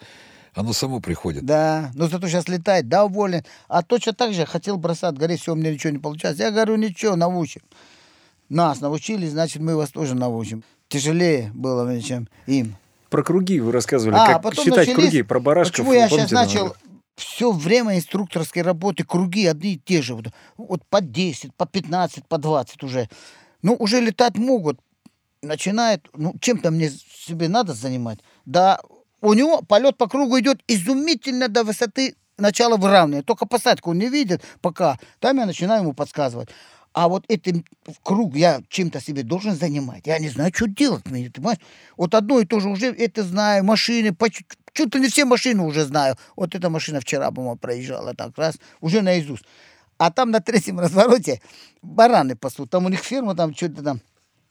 [0.53, 1.45] оно само приходит.
[1.45, 3.43] Да, но зато сейчас летает, доволен.
[3.67, 6.43] А точно так же хотел бросать, говорит, все, у меня ничего не получается.
[6.43, 7.61] Я говорю, ничего, научим.
[8.49, 10.63] Нас научили, значит, мы вас тоже научим.
[10.89, 12.75] Тяжелее было чем им.
[13.09, 15.77] Про круги вы рассказывали, А, как потом считать начались- круги, про барашков.
[15.77, 16.75] Почему я сейчас начал
[17.15, 20.15] все время инструкторской работы, круги одни и те же.
[20.15, 20.27] Вот,
[20.57, 23.09] вот по 10, по 15, по 20 уже.
[23.61, 24.79] Ну, уже летать могут.
[25.41, 28.19] Начинает, ну, чем-то мне себе надо занимать.
[28.45, 28.79] Да,
[29.23, 33.23] у него полет по кругу идет изумительно до высоты начала выравнивания.
[33.23, 34.99] Только посадку он не видит пока.
[35.19, 36.49] Там я начинаю ему подсказывать.
[36.91, 37.63] А вот этим
[38.03, 40.05] круг я чем-то себе должен занимать.
[40.05, 41.31] Я не знаю, что делать мне?
[41.95, 44.15] Вот одно и то же уже это знаю, машины,
[44.75, 46.17] ли не все машины уже знаю.
[46.35, 49.45] Вот эта машина вчера, по-моему, проезжала так раз, уже наизусть.
[49.97, 51.41] А там на третьем развороте
[51.81, 52.69] бараны пасут.
[52.69, 54.01] Там у них ферма, там что-то там.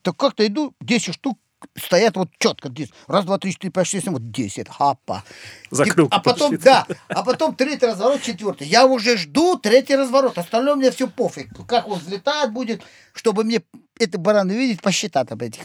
[0.00, 1.38] Так как-то иду, 10 штук
[1.76, 2.90] стоят вот четко здесь.
[3.06, 4.68] Раз, два, три, четыре, пять, шесть, семь, вот 10.
[4.68, 5.24] Хапа.
[5.70, 8.66] Закрыл А потом, да, а потом третий разворот, четвертый.
[8.66, 10.38] Я уже жду третий разворот.
[10.38, 11.48] Остальное мне все пофиг.
[11.66, 12.82] Как он взлетает будет,
[13.12, 13.62] чтобы мне
[13.98, 15.62] эти бараны видеть, посчитать об этих.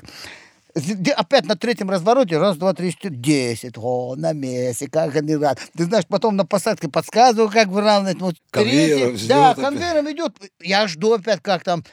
[1.16, 3.74] Опять на третьем развороте, раз, два, три, четыре, десять.
[3.78, 5.60] О, на месте, как они рад.
[5.76, 8.20] Ты знаешь, потом на посадке подсказываю, как выравнивать.
[8.20, 10.36] Вот Конвейером третий- Да, конвейером идет.
[10.62, 11.84] Я жду опять, как там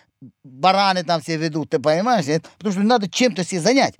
[0.43, 2.26] бараны там все ведут, ты понимаешь?
[2.26, 2.45] нет?
[2.59, 3.95] Потому что надо чем-то себе занять.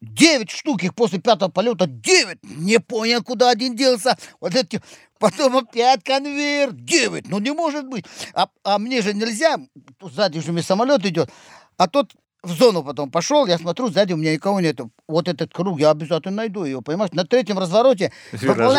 [0.00, 1.86] Девять штук их после пятого полета.
[1.86, 2.38] Девять!
[2.42, 4.16] Не понял, куда один делся.
[4.40, 4.80] Вот эти...
[5.18, 6.72] Потом опять конвейер.
[6.72, 7.28] Девять!
[7.28, 8.06] Ну не может быть.
[8.32, 9.58] А, а мне же нельзя.
[10.00, 11.30] Сзади уже мне самолет идет.
[11.76, 14.90] А тот в зону потом пошел, я смотрю, сзади у меня никого нету.
[15.06, 17.12] Вот этот круг, я обязательно найду его, понимаешь?
[17.12, 18.12] На третьем развороте,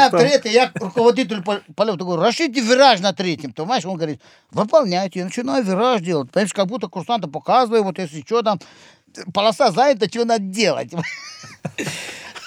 [0.09, 0.19] там.
[0.19, 3.85] третий, я руководитель пол- полета говорю, расшите вираж на третьем, ты понимаешь?
[3.85, 8.41] Он говорит, выполняйте, я начинаю вираж делать, понимаешь, как будто курсанта показываю, вот если что
[8.41, 8.59] там,
[9.33, 10.91] полоса занята, что надо делать?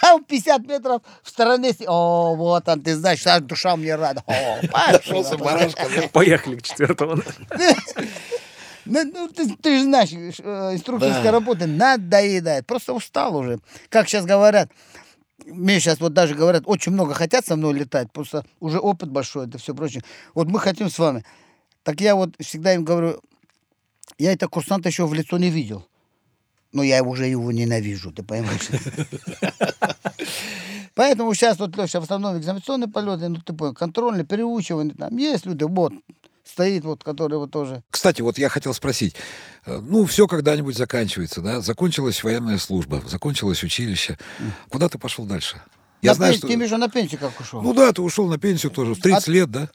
[0.03, 4.23] А в 50 метров в стороне, о, вот он, ты знаешь, душа мне рада.
[4.27, 4.59] О,
[4.93, 5.87] Нашелся барашка?
[6.13, 7.23] Поехали к четвертому.
[8.87, 11.31] Ну, ну, ты, ты же знаешь, э, инструкторская Да.
[11.33, 12.67] работа надоедает.
[12.67, 13.59] Просто устал уже.
[13.89, 14.71] Как сейчас говорят,
[15.47, 19.47] мне сейчас вот даже говорят, очень много хотят со мной летать, просто уже опыт большой,
[19.47, 20.03] это все прочее.
[20.35, 21.25] Вот мы хотим с вами.
[21.83, 23.21] Так я вот всегда им говорю,
[24.19, 25.87] я это курсанта еще в лицо не видел.
[26.73, 28.69] Но я уже его ненавижу, ты понимаешь?
[30.95, 35.45] Поэтому сейчас вот, Леша, в основном экзаменационные полеты, ну ты понял, контрольные, переучивание, там есть
[35.47, 35.93] люди, вот,
[36.45, 39.15] стоит вот, который вот тоже Кстати, вот я хотел спросить.
[39.67, 41.61] э, Ну, все когда-нибудь заканчивается, да?
[41.61, 44.19] Закончилась военная служба, закончилось училище.
[44.69, 45.61] Куда ты пошел дальше?
[46.03, 46.47] Я на знаю, пен- что...
[46.49, 47.63] Ты виду на пенсию как ушел?
[47.63, 49.69] Ну да, ты ушел на пенсию тоже в 30 А- лет, да?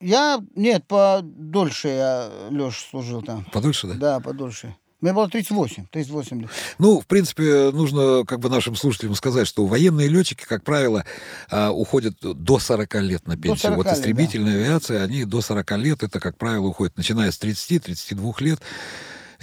[0.00, 3.44] Я, нет, подольше я, Леш, служил там.
[3.52, 3.94] Подольше, да?
[3.94, 4.76] Да, подольше.
[5.04, 6.50] Мне было 38, 38 лет.
[6.78, 11.04] Ну, в принципе, нужно как бы нашим слушателям сказать, что военные летчики, как правило,
[11.50, 13.72] а, уходят до 40 лет на пенсию.
[13.72, 17.38] 40 вот лет, истребительная авиация, они до 40 лет, это, как правило, уходят, начиная с
[17.38, 18.60] 30-32 лет.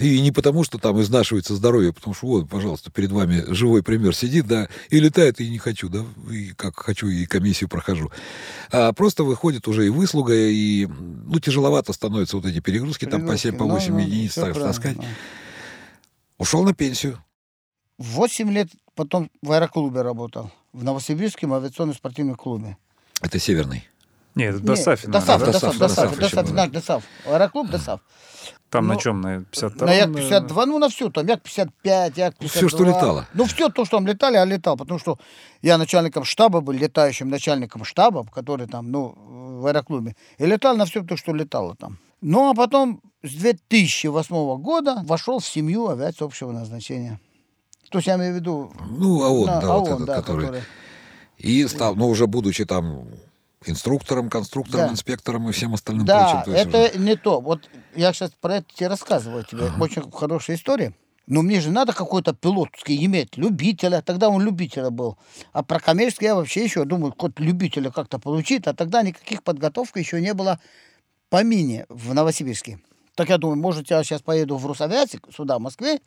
[0.00, 4.16] И не потому, что там изнашивается здоровье, потому что вот, пожалуйста, перед вами живой пример
[4.16, 8.10] сидит, да, и летает, и не хочу, да, и как хочу, и комиссию прохожу.
[8.72, 13.38] А просто выходит уже и выслуга, и, ну, тяжеловато становятся вот эти перегрузки, там по
[13.38, 14.96] 7, по 8 Ну, ну, единиц ставишь правильно, таскать.
[14.96, 15.04] да.
[16.42, 17.22] Ушел на пенсию.
[17.98, 20.50] 8 лет потом в аэроклубе работал.
[20.72, 22.76] В Новосибирском авиационном спортивном клубе.
[23.20, 23.88] Это северный.
[24.34, 25.06] Нет, это Досаф?
[25.06, 26.70] Досаф, Досаф, Досаф, Досаф.
[26.72, 27.04] Досаф.
[27.26, 28.00] Аэроклуб Досаф.
[28.70, 29.20] Там на Ну, чем?
[29.20, 32.48] На 52 На Як-52, ну на все, там Як-55, Як-52.
[32.48, 33.28] Всё, что летало.
[33.34, 35.18] Ну все то, что там летали, я летал, потому что
[35.60, 39.14] я начальником штаба был, летающим начальником штаба, который там, ну,
[39.60, 41.98] в аэроклубе, и летал на все то, что летало там.
[42.20, 47.20] Ну, а потом с 2008 года вошел в семью авиации общего назначения.
[47.90, 48.72] То есть я имею в виду...
[48.88, 50.62] Ну, АОН, на да, вот ООН, этот, да, который.
[51.38, 53.06] И стал, ну, уже будучи там
[53.66, 54.92] инструктором, конструктором, Да.
[54.92, 56.52] инспектором и всем остальным Да, прочим.
[56.54, 57.40] есть это уже- не то.
[57.40, 59.70] Вот я сейчас про это тебе рассказываю тебе.
[59.78, 60.94] Очень хорошая история.
[61.28, 64.02] Но мне же надо какой-то пилотский иметь, любителя.
[64.02, 65.16] Тогда он любителя был.
[65.52, 68.66] А про коммерческий я вообще еще думаю, код любителя как-то получить.
[68.66, 70.58] А тогда никаких подготовок еще не было
[71.30, 72.80] по мини в Новосибирске.
[73.14, 76.00] Так я думаю, может, я сейчас поеду в Русавиате, сюда, в Москве,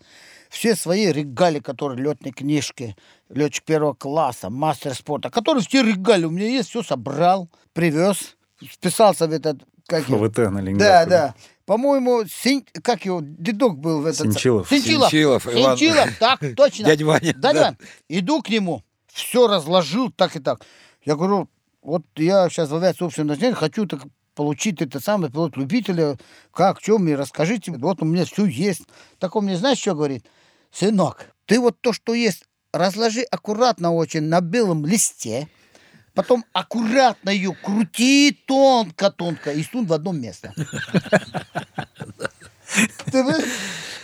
[0.49, 2.95] все свои регали, которые летные книжки,
[3.29, 9.27] летчик первого класса, мастер спорта, которые все регали у меня есть, все собрал, привез, вписался
[9.27, 9.57] в этот...
[9.87, 10.03] Как?
[10.05, 11.09] ФВТ на Да, Ленинград.
[11.09, 11.35] да.
[11.67, 14.33] По-моему, Син- как его, дедок был в этот...
[14.33, 14.67] Синчилов.
[14.67, 15.11] Синчилов.
[15.11, 15.77] Синчилов, Иван.
[15.77, 16.85] Синчилов, так, точно.
[16.85, 17.71] Дядя Ваня, Да, да.
[17.71, 17.77] да.
[18.09, 18.81] Иду к нему,
[19.13, 20.61] все разложил так и так.
[21.03, 21.49] Я говорю,
[21.83, 24.01] вот я сейчас в авиации назначения хочу так
[24.35, 26.17] получить это самое пилот любителя,
[26.51, 28.83] как, что мне расскажите, вот у меня все есть.
[29.17, 30.25] Так он мне, знаешь, что говорит?
[30.71, 35.47] Сынок, ты вот то, что есть, разложи аккуратно очень на белом листе,
[36.13, 40.53] потом аккуратно ее крути тонко-тонко и сунь в одно место.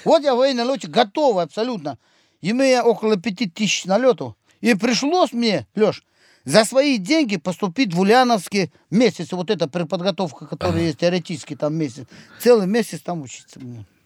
[0.03, 1.99] Вот я военный летчик, готовый абсолютно.
[2.41, 4.35] Имея около пяти тысяч налетов.
[4.61, 6.03] И пришлось мне, Леш,
[6.45, 9.31] за свои деньги поступить в Ульяновский месяц.
[9.31, 12.05] Вот эта преподготовка, которая есть теоретически там месяц.
[12.39, 13.59] Целый месяц там учиться.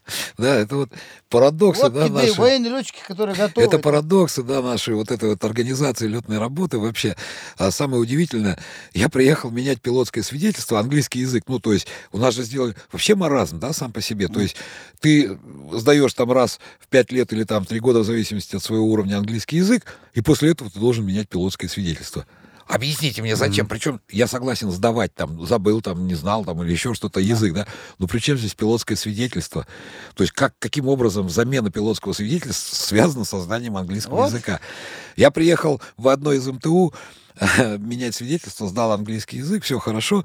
[0.38, 0.90] Да, это вот
[1.30, 2.34] парадоксы, Вот да, наши.
[2.34, 3.66] военные летчики, которые готовы.
[3.66, 7.16] Это парадоксы, да, нашей вот этой вот организации летной работы вообще.
[7.58, 8.60] А самое удивительное,
[8.94, 11.44] я приехал менять пилотское свидетельство, английский язык.
[11.48, 14.28] Ну, то есть у нас же сделали вообще маразм, да, сам по себе.
[14.28, 14.56] То есть
[15.00, 15.38] ты
[15.74, 19.18] сдаешь там раз в пять лет или там три года в зависимости от своего уровня
[19.18, 22.26] английский язык, и после этого ты должен менять пилотское свидетельство.
[22.68, 23.68] Объясните мне, зачем?
[23.68, 27.68] Причем я согласен сдавать, там, забыл, там, не знал, там, или еще что-то, язык, да?
[28.00, 29.68] Но при чем здесь пилотское свидетельство?
[30.16, 34.28] То есть как, каким образом замена пилотского свидетельства связана с созданием английского Вот.
[34.28, 34.60] языка?
[35.16, 36.94] Я приехал в одно из МТУ
[37.80, 40.24] менять свидетельство, сдал английский язык, все хорошо.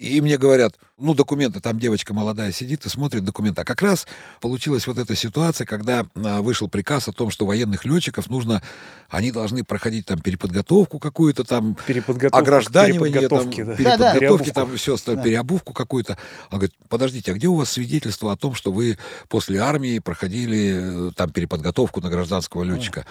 [0.00, 3.60] И мне говорят, ну, документы, там девочка молодая сидит и смотрит документы.
[3.60, 4.06] А как раз
[4.40, 8.62] получилась вот эта ситуация, когда а, вышел приказ о том, что военных летчиков нужно,
[9.10, 14.14] они должны проходить там переподготовку какую-то там, к ограждание, там, да.
[14.14, 14.52] Переподготовки, Переобувку.
[14.54, 15.28] там все остальное, Да.
[15.28, 16.16] переобувку какую-то.
[16.50, 18.96] Он говорит, подождите, а где у вас свидетельство о том, что вы
[19.28, 23.04] после армии проходили э, там переподготовку на гражданского летчика?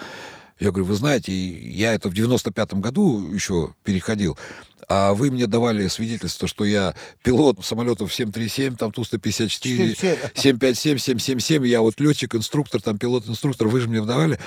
[0.60, 4.38] Я говорю, вы знаете, я это в 95-м году еще переходил,
[4.88, 9.94] а вы мне давали свидетельство, что я пилот самолетов 737, там Ту-154, 4,
[10.34, 14.38] 757, 777, я вот летчик, инструктор, там пилот-инструктор, вы же мне давали,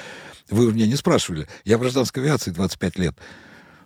[0.51, 1.47] вы меня не спрашивали.
[1.66, 3.16] Я в гражданской авиации 25 лет.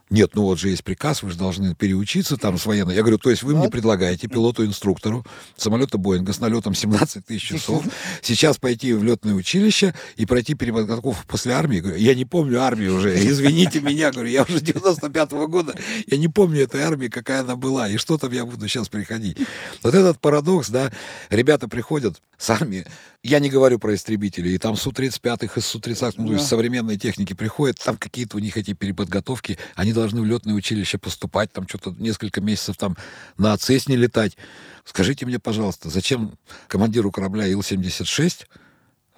[0.10, 2.96] Нет, ну вот же есть приказ, вы же должны переучиться там с военной.
[2.96, 3.72] Я говорю, то есть вы мне Вот.
[3.72, 5.26] предлагаете пилоту-инструктору
[5.58, 7.84] самолета Боинга с налетом 17 тысяч часов
[8.22, 11.76] сейчас пойти в летное училище и пройти переподготовку после армии.
[11.78, 15.76] Я Говорю, я не помню армию уже, извините меня, говорю, я уже 95-го года,
[16.08, 19.38] я не помню этой армии, какая она была, и что там я буду сейчас приходить.
[19.84, 20.92] Вот этот парадокс, да,
[21.30, 22.86] ребята приходят с армии,
[23.28, 26.50] я не говорю про истребители, и там Су-35 и Су-30, ну, то есть Да.
[26.50, 31.52] современные техники приходят, там какие-то у них эти переподготовки, они должны в летное училище поступать,
[31.52, 32.96] там что-то несколько месяцев там
[33.38, 34.38] на Цесне летать.
[34.86, 38.46] Скажите мне, пожалуйста, зачем командиру корабля Ил-76,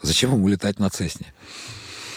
[0.02, 1.32] зачем ему летать на Цесне?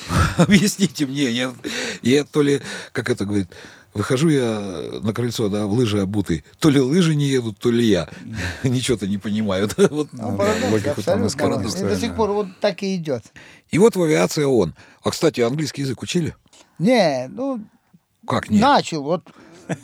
[0.38, 1.55] Объясните мне, я,
[2.03, 2.61] я то ли,
[2.93, 3.49] как это говорит,
[3.95, 7.84] выхожу я на крыльцо, да, в лыжи обутый, то ли лыжи не едут, то ли
[7.86, 8.09] я.
[8.62, 9.68] Ничего-то не понимаю.
[9.90, 10.09] вот.
[10.12, 13.24] Ну, парадокс, логику там И до сих пор вот так и идет.
[13.70, 14.74] И вот в авиации он.
[15.03, 16.34] А, кстати, английский язык учили?
[16.78, 17.61] Не, ну,
[18.26, 18.61] Как нет?
[18.61, 19.03] начал.
[19.03, 19.22] Вот,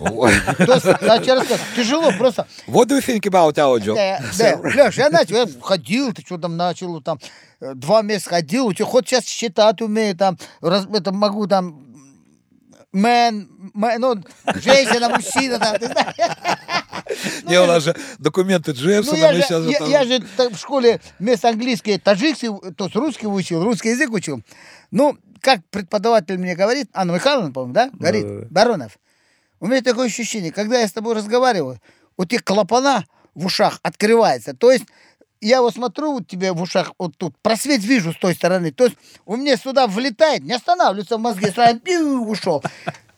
[1.77, 2.47] тяжело просто.
[2.67, 3.95] What do you think about our job?
[3.95, 4.57] Да, да.
[4.85, 7.19] Леш, я начал, я ходил, ты что там начал, там,
[7.61, 11.88] э, два месяца ходил, у тебя хоть сейчас считать умею, там, раз- это могу там,
[12.93, 14.15] мэн, мэн, ну,
[14.57, 16.15] женщина, мужчина, там, ты знаешь.
[17.45, 20.21] Не, у нас же документы Ну, Джеффсона, я мы же, сейчас я, там- я же
[20.37, 24.43] так в школе вместо английский таджикский, то есть русский учил, русский язык учил.
[24.91, 27.91] Ну, как преподаватель мне говорит, Анна Михайловна, по-моему, да?
[27.93, 28.51] Говорит.
[28.51, 28.99] Баронов,
[29.61, 31.81] у меня такое ощущение, когда я с тобой разговариваю,
[32.17, 34.55] у тебя клапана в ушах открывается.
[34.55, 34.85] То есть
[35.41, 38.73] я вот смотрю, вот тебе в ушах, вот тут просвет вижу с той стороны.
[38.73, 42.63] То есть у меня сюда влетает, не останавливается в мозге, сразу пиу, ушел.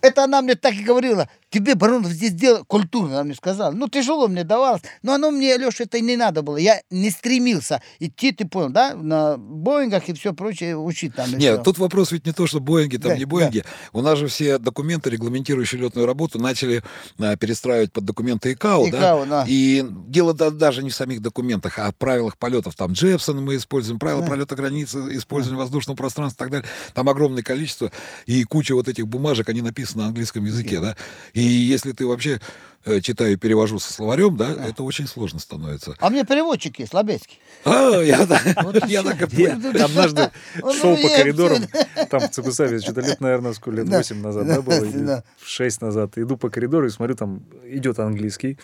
[0.03, 1.29] Это она мне так и говорила.
[1.51, 3.73] Тебе, Баронов, здесь дело культурно, она мне сказала.
[3.73, 4.83] Ну, тяжело мне давалось.
[5.03, 6.57] Но оно мне, Леша, это и не надо было.
[6.57, 11.29] Я не стремился идти, ты понял, да, на Боингах и все прочее учить там.
[11.37, 11.63] Нет, всё.
[11.65, 13.65] тут вопрос ведь не то, что Боинги, там Да, не Боинги.
[13.93, 16.85] У нас же все документы, регламентирующие летную работу, начали
[17.19, 19.45] а, перестраивать под документы ИКАО, ИКАО, да.
[19.49, 22.77] И дело да- даже не в самих документах, а в правилах полетов.
[22.77, 24.29] Там Джепсон мы используем, правила Да.
[24.29, 26.69] пролета границы, использование воздушного пространства и так далее.
[26.95, 27.91] Там огромное количество
[28.27, 30.97] и куча вот этих бумажек, они написаны на английском языке, да.
[31.35, 32.39] И И если ты вообще
[32.85, 35.95] э, читаю и перевожу со словарем, да, это очень сложно становится.
[35.99, 37.39] А меня переводчик есть, Лобецкий.
[37.65, 41.63] А, я, так и однажды шел по коридорам,
[42.11, 43.99] там в ЦБСАВе, что-то лет, наверное, сколько лет, Да.
[43.99, 45.25] 8 назад, да, было, или Да.
[45.43, 46.19] 6 назад.
[46.19, 48.59] Иду по коридору и смотрю, там идет английский,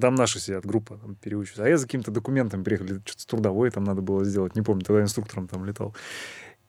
[0.00, 1.64] там наши сидят, группа там переучиваются.
[1.64, 5.02] А я за каким-то документом приехали, что-то трудовое там надо было сделать, не помню, тогда
[5.02, 5.94] инструктором там летал.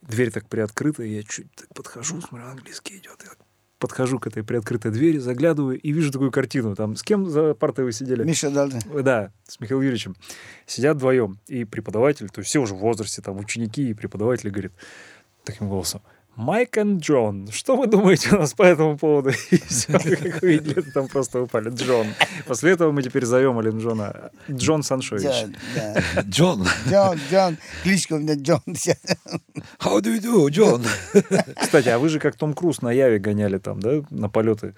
[0.02, 3.20] Дверь так приоткрыта, и я чуть так подхожу, смотрю, английский идет.
[3.24, 3.38] Я так
[3.84, 6.74] подхожу к этой приоткрытой двери, заглядываю и вижу такую картину.
[6.74, 8.24] Там с кем за партой вы сидели?
[8.24, 8.80] Миша должен.
[9.04, 10.16] Да, с Михаилом Юрьевичем.
[10.66, 11.38] Сидят вдвоем.
[11.48, 14.72] И преподаватель, то есть все уже в возрасте, там ученики и преподаватель говорит
[15.44, 16.02] таким голосом.
[16.36, 19.30] Майк и Джон, что вы думаете у нас по этому поводу?
[19.52, 21.70] И все, как вы видели, там просто упали.
[21.70, 22.08] Джон.
[22.48, 25.24] После этого мы теперь зовем Ален Джона Джон Саншович.
[25.76, 26.22] Да.
[26.24, 27.58] Джон, Джон, Джон.
[27.84, 28.62] Кличка у меня Джон.
[29.80, 30.84] how do you do, Джон?
[31.62, 34.74] Кстати, а вы же как Том Круз на Яве гоняли там, да, на полеты?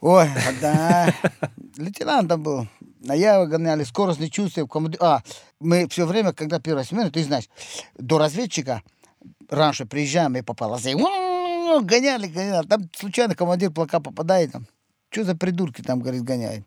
[0.00, 0.28] Ой,
[0.60, 1.12] да.
[1.78, 2.68] Лейтенантом был.
[3.00, 4.68] На Яве гоняли, скорость не чувствуем.
[4.68, 5.22] команди- А,
[5.58, 7.48] мы все время, когда первая смена, ты знаешь,
[7.98, 8.82] до разведчика
[9.48, 10.94] раньше приезжаем и по полосе.
[10.94, 11.22] «Ууу»,
[11.80, 12.66] Гоняли, гоняли.
[12.66, 14.52] Там случайно командир плака попадает.
[14.52, 14.66] Там.
[15.10, 16.64] Что за придурки там, говорит, гоняет.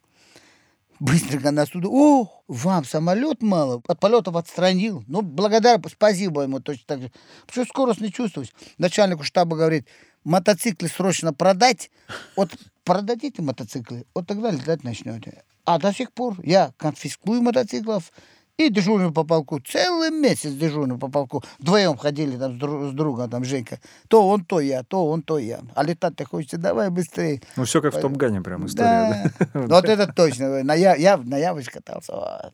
[1.00, 1.90] Быстренько нас туда.
[1.90, 3.82] О, вам самолет мало.
[3.88, 5.04] От полетов отстранил.
[5.08, 7.12] Ну, благодаря, спасибо ему точно так же.
[7.50, 8.54] Что скорость не чувствуешь.
[8.78, 9.88] Начальнику штаба говорит,
[10.24, 11.92] мотоциклы срочно продать.
[12.36, 15.44] Вот продадите мотоциклы, вот тогда летать начнете.
[15.66, 18.14] А до сих пор я конфискую мотоциклов
[18.58, 19.60] и дежурный по полку.
[19.60, 21.44] Целый месяц дежурный по полку.
[21.60, 23.80] Вдвоем ходили там с, дру- с другом, там Женька.
[24.08, 25.62] То он, то я, то он, то я.
[25.74, 27.42] А летать-то хочется, давай быстрее.
[27.56, 29.32] Ну, все как в Топ Гане прям история.
[29.40, 29.48] Да.
[29.54, 29.60] да?
[29.68, 30.64] Вот это точно.
[30.64, 32.52] На, я, я на Явочке катался.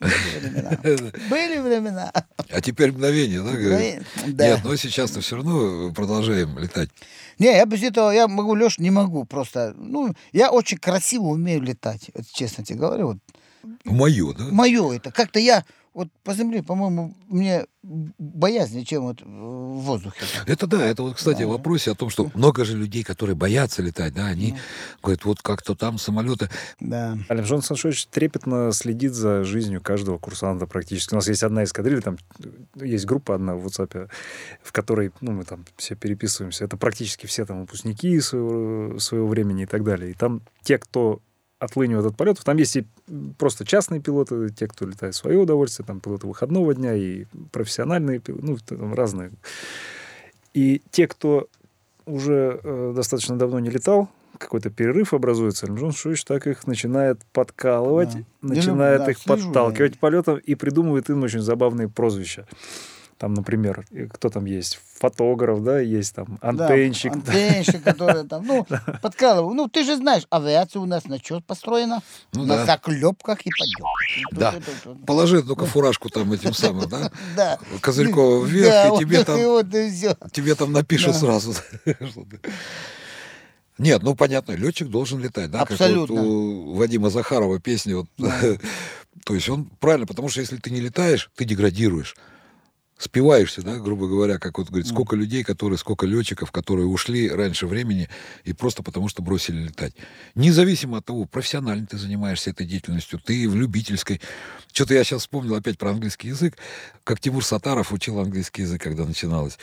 [0.00, 0.70] Были времена.
[1.30, 2.12] Были времена.
[2.50, 4.32] А теперь мгновение, да?
[4.32, 4.46] Да.
[4.46, 6.88] Нет, но сейчас-то все равно продолжаем летать.
[7.38, 9.74] Не, я без этого, я могу, Леш, не могу просто.
[9.76, 13.06] Ну, я очень красиво умею летать, вот честно тебе говорю.
[13.08, 13.18] Вот.
[13.84, 14.44] Мое, да?
[14.50, 15.10] Мое это.
[15.10, 20.24] Как-то я вот по земле, по-моему, мне боязнее, чем вот в воздухе.
[20.46, 23.82] Это да, это вот, кстати, в вопросе о том, что много же людей, которые боятся
[23.82, 24.56] летать, да, они
[25.02, 26.48] говорят, вот как-то там самолеты.
[26.78, 27.18] Да.
[27.28, 31.14] Ален Джон Саншович трепетно следит за жизнью каждого курсанта практически.
[31.14, 32.18] У нас есть одна эскадрилья, там
[32.76, 34.10] есть группа одна в WhatsApp,
[34.62, 36.64] в которой ну, мы там все переписываемся.
[36.64, 40.12] Это практически все там выпускники своего, своего времени и так далее.
[40.12, 41.20] И там те, кто
[41.60, 42.86] отлынивает от полетов, там есть и
[43.38, 48.22] просто частные пилоты, те, кто летает в свое удовольствие, там пилоты выходного дня и профессиональные,
[48.26, 49.32] ну, там разные.
[50.54, 51.48] И те, кто
[52.06, 54.08] уже э, достаточно давно не летал,
[54.38, 58.24] какой-то перерыв образуется, Джон Шуич так их начинает подкалывать, Да.
[58.54, 59.98] начинает люблю, их да, слежу, подталкивать да.
[60.00, 62.46] полетом и придумывает им очень забавные прозвища.
[63.20, 64.80] Там, например, и кто там есть?
[64.98, 67.12] Фотограф, да, есть там антенщик.
[67.12, 68.66] Да, антенщик, который там, ну,
[69.02, 69.52] подкалывал.
[69.52, 72.00] Ну, ты же знаешь, авиация у нас на что построена?
[72.32, 72.64] Ну на да.
[72.64, 74.32] заклепках и подъемах.
[74.32, 74.54] Да.
[75.06, 77.12] Положи ну-ка фуражку там этим самым, да?
[77.36, 77.58] Да.
[77.82, 80.16] Козырькова вверх, Да, и тебе там вот и всё.
[80.32, 81.18] тебе там напишут Да.
[81.18, 81.54] сразу.
[83.76, 85.60] Нет, ну понятно, летчик должен летать, да?
[85.60, 86.16] Абсолютно.
[86.16, 87.92] Как вот у Вадима Захарова песни.
[87.92, 88.06] Вот,
[89.26, 92.16] То есть он правильно, потому что если ты не летаешь, ты деградируешь.
[93.00, 97.66] Спиваешься, да, грубо говоря, как вот говорит, сколько людей, которые, сколько летчиков, которые ушли раньше
[97.66, 98.10] времени
[98.44, 99.94] и просто потому, что бросили летать.
[100.34, 104.20] Независимо от того, профессионально ты занимаешься этой деятельностью, ты в любительской.
[104.70, 106.58] Что-то я сейчас вспомнил опять про английский язык,
[107.02, 109.58] как Тимур Сатаров учил английский язык, когда начиналось.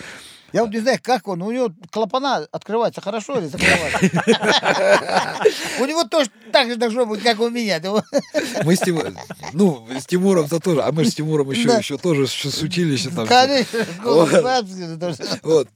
[0.53, 3.99] Я вот не знаю, как он, у него клапана открываются хорошо или закрываются?
[5.79, 7.81] У него тоже так же должно быть, как у меня.
[8.63, 9.17] Мы с Тимуром,
[9.53, 13.27] ну, с Тимуром-то тоже, а мы с Тимуром еще, еще тоже с училища там.
[13.27, 13.85] Конечно.
[15.43, 15.67] Вот,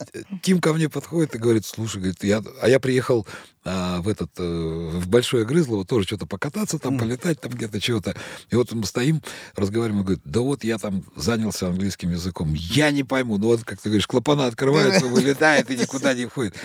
[0.41, 3.27] Тим ко мне подходит и говорит, слушай, говорит, я, а я приехал
[3.63, 8.15] а, в этот, э, в Большое Грызлово тоже что-то покататься, там, полетать, там где-то чего-то.
[8.49, 9.21] И вот мы стоим,
[9.55, 12.53] разговариваем, он говорит, да вот я там занялся английским языком.
[12.53, 16.55] Я не пойму, ну вот, как ты говоришь, клапана открываются, вылетает и никуда не входит.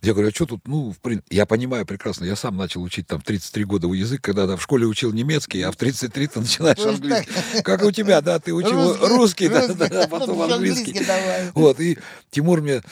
[0.00, 3.06] Я говорю, а что тут, ну, в прин- я понимаю прекрасно, я сам начал учить
[3.06, 6.40] там 33 года у язык, когда там в школе учил немецкий, а в 33 ты
[6.40, 7.62] начинаешь английский.
[7.62, 11.04] Как у тебя, да, ты учил русский, да, да, а потом английский.
[11.04, 11.52] давай.
[11.54, 11.98] Вот, и
[12.32, 12.82] Тимур мне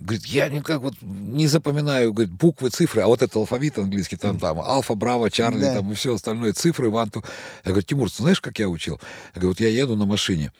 [0.00, 4.38] говорит, я никак вот не запоминаю, говорит, буквы, цифры, а вот это алфавит английский, там,
[4.38, 5.74] там, альфа, браво, Чарли, Да.
[5.76, 7.24] там, и все остальное, цифры, ванту.
[7.64, 9.00] Я говорю, Тимур, ты знаешь, как я учил?
[9.34, 10.52] Я говорю, вот я еду на машине.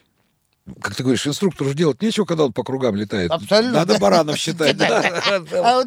[0.80, 3.30] Как ты говоришь, инструктору же делать нечего, когда он по кругам летает.
[3.30, 3.78] Абсолютно.
[3.80, 4.76] Надо баранов считать.
[4.80, 5.82] А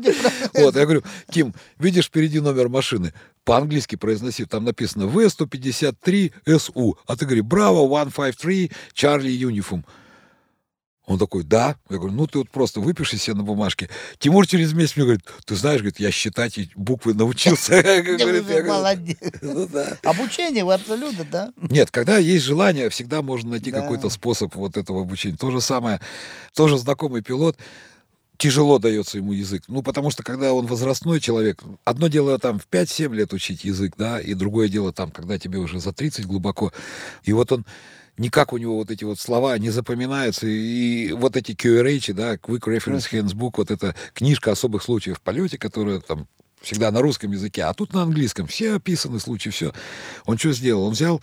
[0.62, 3.14] вот я говорю, Тим, видишь впереди номер машины?
[3.46, 6.98] По-английски произноси, там написано В-153-СУ.
[7.06, 9.86] А ты говори, браво, 153, Чарли, Юнифом.
[11.06, 11.76] Он такой, да.
[11.90, 13.90] Я говорю, ну ты вот просто выпиши себе на бумажке.
[14.20, 17.84] Тимур через месяц мне говорит, ты знаешь, говорит, я считать буквы научился.
[18.66, 19.18] Молодец.
[20.04, 21.54] Обучение вы абсолютно, да?
[21.58, 25.36] Нет, когда есть желание, всегда можно найти какой-то способ вот этого обучения.
[25.36, 26.00] То же самое,
[26.56, 27.58] тоже знакомый пилот,
[28.38, 29.64] тяжело дается ему язык.
[29.68, 33.96] Ну, потому что когда он возрастной человек, одно дело там в 5-7 лет учить язык,
[33.98, 36.72] да, и другое дело там, когда тебе уже за 30 глубоко.
[37.24, 37.66] И вот он
[38.18, 40.48] никак у него вот эти вот слова не запоминаются.
[40.48, 45.58] И вот эти QRH, да, Quick Reference Handbook, вот эта книжка особых случаев в полете,
[45.58, 46.28] которая там
[46.62, 48.48] всегда на русском языке, а тут на английском.
[48.48, 49.74] Все описаны случаи, все.
[50.26, 50.86] Он что сделал?
[50.86, 51.22] Он взял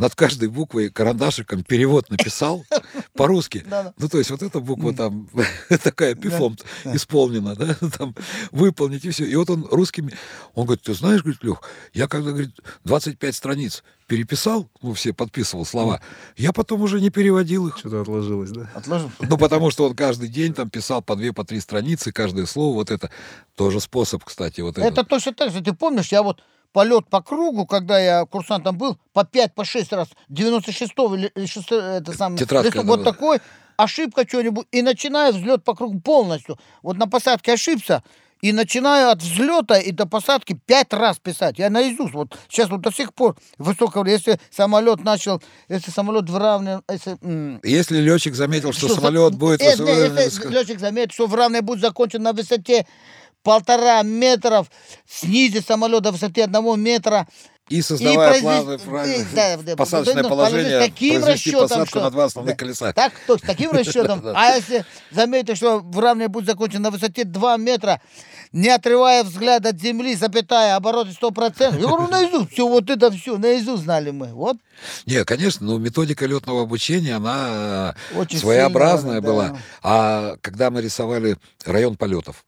[0.00, 2.64] над каждой буквой карандашиком перевод написал
[3.14, 3.66] по-русски.
[3.98, 5.28] Ну, то есть вот эта буква там
[5.84, 8.16] такая пифом исполнена, да, там
[8.50, 9.26] выполнить и все.
[9.26, 10.14] И вот он русскими,
[10.54, 11.60] он говорит, ты знаешь, говорит, Лех,
[11.92, 16.00] я когда, говорит, 25 страниц переписал, ну, все подписывал слова,
[16.38, 17.76] я потом уже не переводил их.
[17.76, 18.70] Что-то отложилось, да?
[18.74, 19.12] Отложим.
[19.20, 22.74] Ну, потому что он каждый день там писал по две, по три страницы, каждое слово,
[22.74, 23.10] вот это
[23.54, 24.86] тоже способ, кстати, вот это.
[24.86, 25.60] Это точно так же.
[25.60, 26.40] Ты помнишь, я вот
[26.72, 31.46] полет по кругу, когда я курсантом был, по 5, по 6 раз, 96-го или или
[31.46, 33.38] 6 это самое, Тетрадка, листок, вот такой,
[33.76, 36.58] ошибка что-нибудь, и начинаю взлет по кругу полностью.
[36.82, 38.02] Вот на посадке ошибся,
[38.42, 41.58] и начинаю от взлета и до посадки пять раз писать.
[41.58, 42.14] Я наизусть.
[42.14, 47.60] Вот сейчас вот до сих пор высокого, если самолет начал, если самолет выравнивает, если, м,
[47.62, 49.60] Если летчик заметил, что, за- самолет будет...
[49.60, 52.86] Э, высоко- не, если летчик заметит, что выравнивание будет закончен на высоте
[53.42, 54.70] полтора метров,
[55.08, 57.26] снизит самолет до высоты одного метра.
[57.68, 62.00] И создавая произвести- и- правильно, да, да, посадочное ну, положение, таким произвести расчетом, посадку что-
[62.00, 62.58] на два основных Да.
[62.58, 62.92] колеса.
[62.92, 64.22] Так, точно, таким расчетом.
[64.34, 68.00] А если заметить, что выравнивание будет закончено на высоте 2 метра,
[68.50, 71.78] не отрывая взгляд от земли, запятая, обороты 100%.
[71.80, 74.26] Я говорю, наизусть, все, вот это все, наизусть знали мы.
[74.34, 74.56] Вот.
[75.06, 79.48] Не, конечно, но методика летного обучения, она Очень своеобразная сильно, была.
[79.50, 79.58] да.
[79.84, 82.44] А когда мы рисовали район полетов,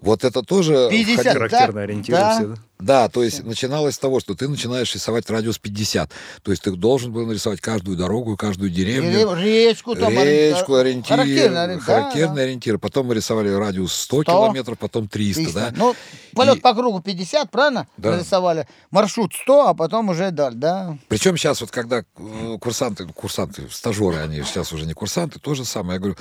[0.00, 0.88] вот это тоже...
[0.90, 1.18] 50.
[1.18, 2.56] входило- Характерные да, ориентиры да.
[2.78, 3.08] да?
[3.08, 6.10] То есть начиналось с того, что ты начинаешь рисовать радиус 50.
[6.42, 9.34] То есть ты должен был нарисовать каждую дорогу, каждую деревню.
[9.34, 10.10] Речку там.
[10.12, 12.42] Речку, ориентир, Характерный ориентир, да, характерный да.
[12.42, 12.78] ориентир.
[12.78, 15.60] Потом мы рисовали радиус 100, 100, километров, потом 300, 300.
[15.60, 15.72] да?
[15.76, 15.94] Ну,
[16.34, 17.86] полет И- по кругу 50, правильно?
[17.96, 18.12] Да.
[18.12, 18.66] Нарисовали.
[18.90, 20.96] Маршрут 100, а потом уже даль, да.
[21.08, 25.64] Причем сейчас вот когда э, курсанты, курсанты, стажеры, они сейчас уже не курсанты, то же
[25.64, 25.94] самое.
[25.94, 26.16] Я говорю,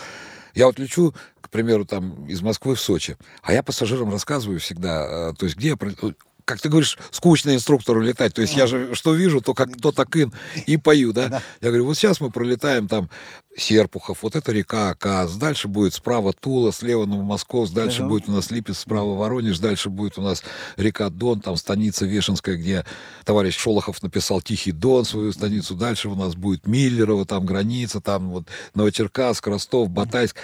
[0.55, 1.13] я вот лечу,
[1.49, 5.57] к примеру, там из Москвы в Сочи, а я пассажирам рассказываю всегда, э, то есть
[5.57, 5.91] где я про-
[6.45, 8.33] как ты говоришь, скучно инструктору летать.
[8.33, 10.33] То есть я же что вижу, то как то так ин
[10.65, 11.43] и пою, да?
[11.61, 13.07] Я говорю, вот сейчас мы пролетаем там
[13.55, 18.49] Серпухов, вот это река Аказ, дальше будет справа Тула, слева Новомосковск, дальше будет у нас
[18.49, 20.43] Липецк, справа Воронеж, дальше будет у нас
[20.75, 22.83] река Дон, там станица Вешенская, где
[23.25, 28.29] товарищ Шолохов написал Тихий Дон, свою станицу, дальше у нас будет Миллерово, там граница, там
[28.31, 30.35] вот Новочеркасск, Ростов, Батайск.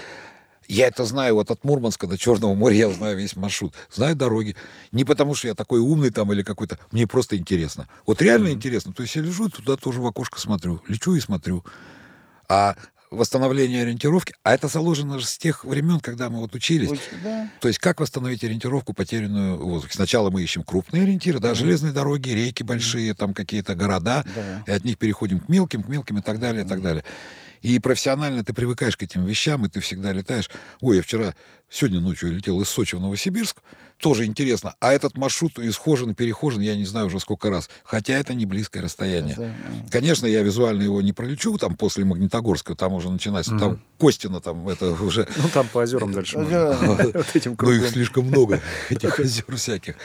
[0.67, 3.73] Я это знаю, вот от Мурманска до Черного моря я знаю весь маршрут.
[3.93, 4.55] Знаю дороги.
[4.91, 6.79] Не потому, что я такой умный там или какой-то.
[6.91, 7.87] Мне просто интересно.
[8.05, 8.93] Вот реально интересно.
[8.93, 10.81] То есть я лежу, туда тоже в окошко смотрю.
[10.87, 11.63] Лечу и смотрю.
[12.49, 12.75] А
[13.11, 16.89] восстановление ориентировки, а это заложено же с тех времен, когда мы вот учились.
[16.89, 17.49] Очень, да.
[17.61, 19.93] То есть как восстановить ориентировку, потерянную в воздухе?
[19.93, 24.63] Сначала мы ищем крупные ориентиры, да, железные дороги, реки большие, там какие-то города, Да.
[24.67, 27.03] и от них переходим к мелким, к мелким и так далее, и так далее.
[27.61, 30.49] И профессионально ты привыкаешь к этим вещам, и ты всегда летаешь.
[30.81, 31.35] Ой, я вчера,
[31.69, 33.61] сегодня ночью летел из Сочи в Новосибирск,
[33.97, 34.75] тоже интересно.
[34.79, 37.69] А этот маршрут исхожен, перехожен, я не знаю уже сколько раз.
[37.83, 39.35] Хотя это не близкое расстояние.
[39.35, 39.55] Да.
[39.89, 44.67] Конечно, я визуально его не пролечу, там после Магнитогорска, там уже начинается, там Костина, там
[44.67, 45.27] это уже...
[45.37, 46.37] Ну, там по озерам дальше.
[47.15, 49.95] Вот этим Ну, их слишком много, этих озер всяких.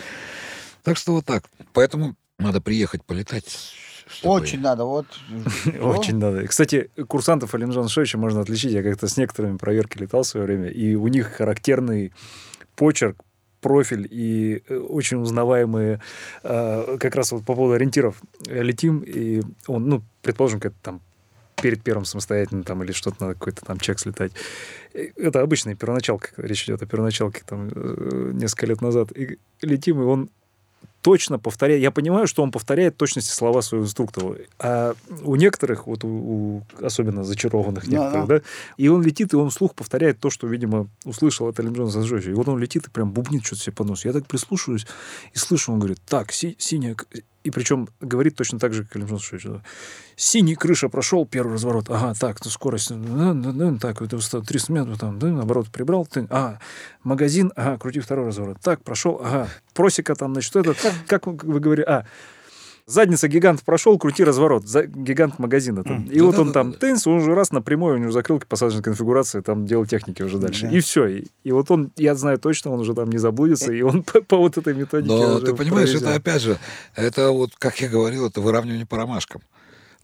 [0.82, 1.44] Так что вот так.
[1.72, 3.74] Поэтому надо приехать полетать.
[4.12, 5.06] Чтобы- Очень надо, вот.
[5.80, 6.46] Очень надо.
[6.46, 8.72] Кстати, курсантов Алимжана Шевича можно отличить.
[8.72, 12.12] Я как-то с некоторыми проверки летал в свое время, и у них характерный
[12.76, 13.16] почерк,
[13.61, 16.00] профиль и э, очень узнаваемые
[16.42, 21.00] э, как раз вот по поводу ориентиров летим, и он, ну, предположим, как там
[21.61, 24.32] перед первым самостоятельно там или что-то надо какой-то там чек слетать.
[24.94, 29.12] Это обычная первоначалка, речь идет о первоначалке там э, несколько лет назад.
[29.12, 30.30] И летим, и он
[31.03, 31.82] точно повторяет.
[31.82, 34.36] Я понимаю, что он повторяет точности слова своего инструктора.
[34.59, 38.40] А у некоторых, вот у, у особенно зачарованных Да, некоторых, да.
[38.76, 42.30] и он летит, и он вслух повторяет то, что, видимо, услышал от Алимджона Санжовича.
[42.30, 44.05] И вот он летит и прям бубнит что-то себе под нос.
[44.05, 44.86] Я так прислушиваюсь
[45.32, 46.96] и слышу, он говорит, так, си- синяя...
[47.43, 49.45] к-» И причем говорит точно так же, как Санжович.
[49.45, 49.62] да.
[50.16, 51.88] Синий крыша прошел, первый разворот.
[51.88, 55.68] Ага, так, ну, скорость, да, да, да, так, это высота 300 метров, там, да, наоборот,
[55.70, 56.05] прибрал.
[56.07, 56.59] Ты, а,
[57.03, 58.59] магазин, ага, крути второй разворот.
[58.61, 60.74] Так, прошел, ага, просека там, значит, это,
[61.07, 62.05] как вы говорили, а,
[62.91, 64.66] Задница гигант прошел, крути разворот.
[64.66, 64.84] За...
[64.84, 66.05] Гигант магазина там.
[66.07, 69.64] И вот он там тынс, он уже раз напрямую, у него закрылки посадочной конфигурации, там
[69.64, 70.68] делал техники уже дальше.
[70.72, 71.07] И все.
[71.07, 74.20] И, и вот он, я знаю точно, он уже там не заблудится, и он по,
[74.22, 76.03] по вот этой методике Но ты понимаешь, провезет.
[76.03, 76.59] это опять же,
[76.97, 79.41] это вот, как я говорил, это выравнивание по ромашкам.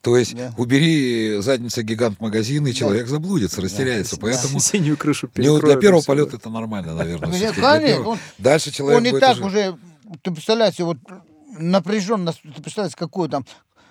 [0.00, 0.52] То есть Да.
[0.56, 4.16] убери задница гигант магазин, и человек заблудится, растеряется.
[4.16, 7.32] Поэтому Синюю крышу не, для первого полета это нормально, наверное.
[8.38, 9.76] Дальше человек Он и будет так уже-
[10.22, 10.98] ты представляешь, вот
[11.58, 13.44] напряженно, ты представляешь, какой там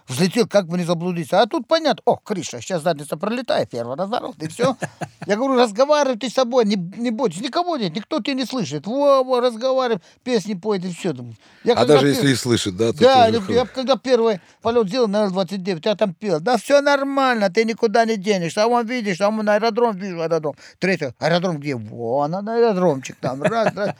[0.08, 1.42] взлетел, как бы не заблудиться.
[1.42, 4.78] А тут понятно, о, крыша, сейчас задница пролетает, первый разворот, и все.
[5.26, 8.86] Я говорю, разговаривай ты с собой, не, не бойтесь, никого нет, никто тебя не слышит.
[8.86, 11.16] Во, во, разговаривай, песни поет, и все.
[11.64, 15.08] Я А даже пел- если и слышит, да, Да, тоже я, когда первый полет сделал
[15.08, 16.40] на Л-29, я там пел.
[16.40, 18.64] Да все нормально, ты никуда не денешься.
[18.64, 20.56] А вон видишь, а вон аэродром, вижу аэродром.
[20.80, 21.76] Третий, аэродром где?
[21.76, 23.42] Вон он, аэродромчик там.
[23.42, 23.96] Раз, раз.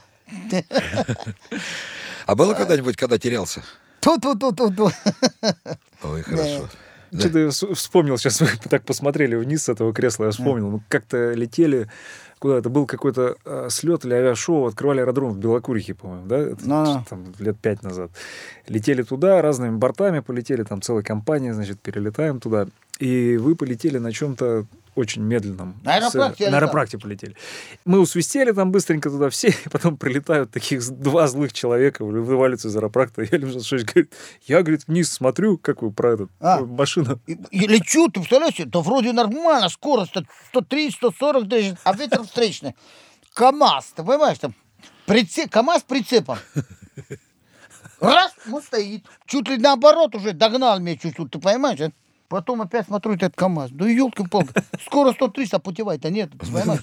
[2.26, 3.64] А было когда-нибудь, когда терялся?
[4.02, 4.92] Ту-ту-ту-ту-ту.
[6.04, 6.70] Ой, хорошо.
[7.12, 7.20] Да.
[7.20, 10.70] Что-то вспомнил, сейчас мы так посмотрели вниз с этого кресла, я вспомнил.
[10.70, 11.90] Мы как-то летели
[12.40, 16.38] куда-то, был какой-то э, слет или авиашоу, открывали аэродром в Белокурихе, по-моему, да?
[16.40, 17.04] Это Ну-ну.
[17.10, 18.12] Там лет пять назад.
[18.68, 22.68] Летели туда разными бортами, полетели, там целая компания, значит, перелетаем туда.
[23.00, 24.66] И вы полетели на чем-то
[24.96, 25.76] очень медленном.
[25.84, 27.36] На аэропракте С- На аэропракте полетели.
[27.84, 32.78] Мы усвистели там быстренько туда все, и потом прилетают таких два злых человека, вываливаются из
[32.78, 33.24] аэропракта.
[33.24, 33.28] Я
[33.62, 34.14] Шевченко говорит,
[34.48, 36.60] я, говорит, вниз смотрю, как вы про этот, А.
[36.62, 37.20] э, машина.
[37.28, 40.14] И, и лечу, ты представляешь, да вроде нормально, скорость
[40.52, 42.76] 130, 140 тысяч, а ветер встречный.
[43.34, 44.54] КАМАЗ, ты понимаешь, там
[45.08, 46.38] прице- КАМАЗ прицепом.
[48.00, 49.06] Раз, он стоит.
[49.26, 51.80] Чуть ли наоборот уже догнал меня чуть-чуть, ты понимаешь?
[51.82, 51.92] а?
[52.28, 53.70] Потом опять смотрю этот КАМАЗ.
[53.72, 54.52] Да елки-палки,
[54.84, 56.82] скоро 130, а путевая-то нет, понимаешь?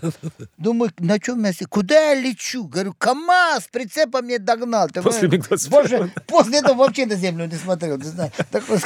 [0.57, 1.53] Думаю, на чем я...
[1.69, 2.65] Куда я лечу?
[2.69, 4.89] Говорю, КАМАЗ прицепом меня догнал.
[4.89, 5.51] Ты После понимаешь?
[5.51, 5.71] МиГ-21.
[5.71, 8.31] Боже, после этого вообще на землю не смотрел, не знаю.
[8.51, 8.79] Такой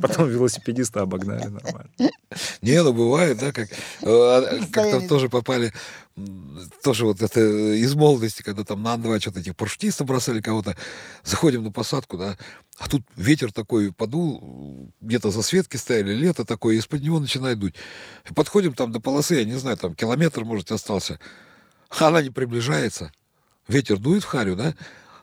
[0.00, 1.90] Потом велосипедиста обогнали нормально.
[2.62, 5.08] Не, ну бывает, да, как э, как-то Состояние.
[5.08, 5.72] тоже попали,
[6.82, 10.76] тоже вот это из молодости, когда там на Ан-2 что-то этих парашютистов бросали кого-то,
[11.24, 12.36] заходим на посадку, да,
[12.78, 17.74] а тут ветер такой подул, где-то засветки стояли, лето такое, из-под него начинает дуть.
[18.28, 21.18] И подходим там до полосы, я не знаю, там километр, может, остался,
[21.90, 23.12] она не приближается.
[23.66, 24.74] Ветер дует в харю, да,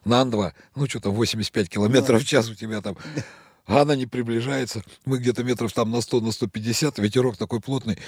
[0.04, 2.98] на Ан-2, ну, что там, 85 километров в час у тебя там.
[3.68, 4.84] А она не приближается.
[5.06, 8.00] Мы где-то метров там на 100, на 150, ветерок такой плотный.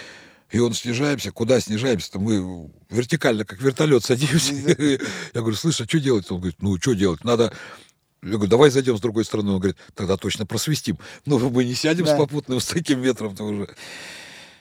[0.53, 1.31] И он снижаемся.
[1.31, 2.19] Куда снижаемся-то?
[2.19, 4.53] Мы вертикально, как вертолет, садимся.
[4.53, 6.29] Я говорю, слышь, а что делать?
[6.29, 7.23] Он говорит, ну, что делать?
[7.23, 7.51] Надо...
[8.21, 9.51] Я говорю, давай зайдем с другой стороны.
[9.51, 10.99] Он говорит, тогда точно просвистим.
[11.25, 13.75] Ну, мы не сядем с попутным, с таким ветром-то уже.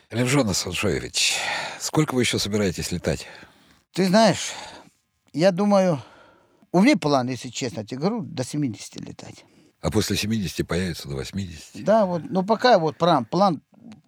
[0.09, 1.35] Асаншоевич,
[1.79, 3.27] сколько вы еще собираетесь летать?
[3.93, 4.51] Ты знаешь,
[5.31, 6.01] я думаю,
[6.71, 9.45] у меня план, если честно, тебе говорю, до 70 летать.
[9.81, 11.83] А после 70 появится до 80.
[11.83, 13.61] Да, вот, ну пока вот план, план,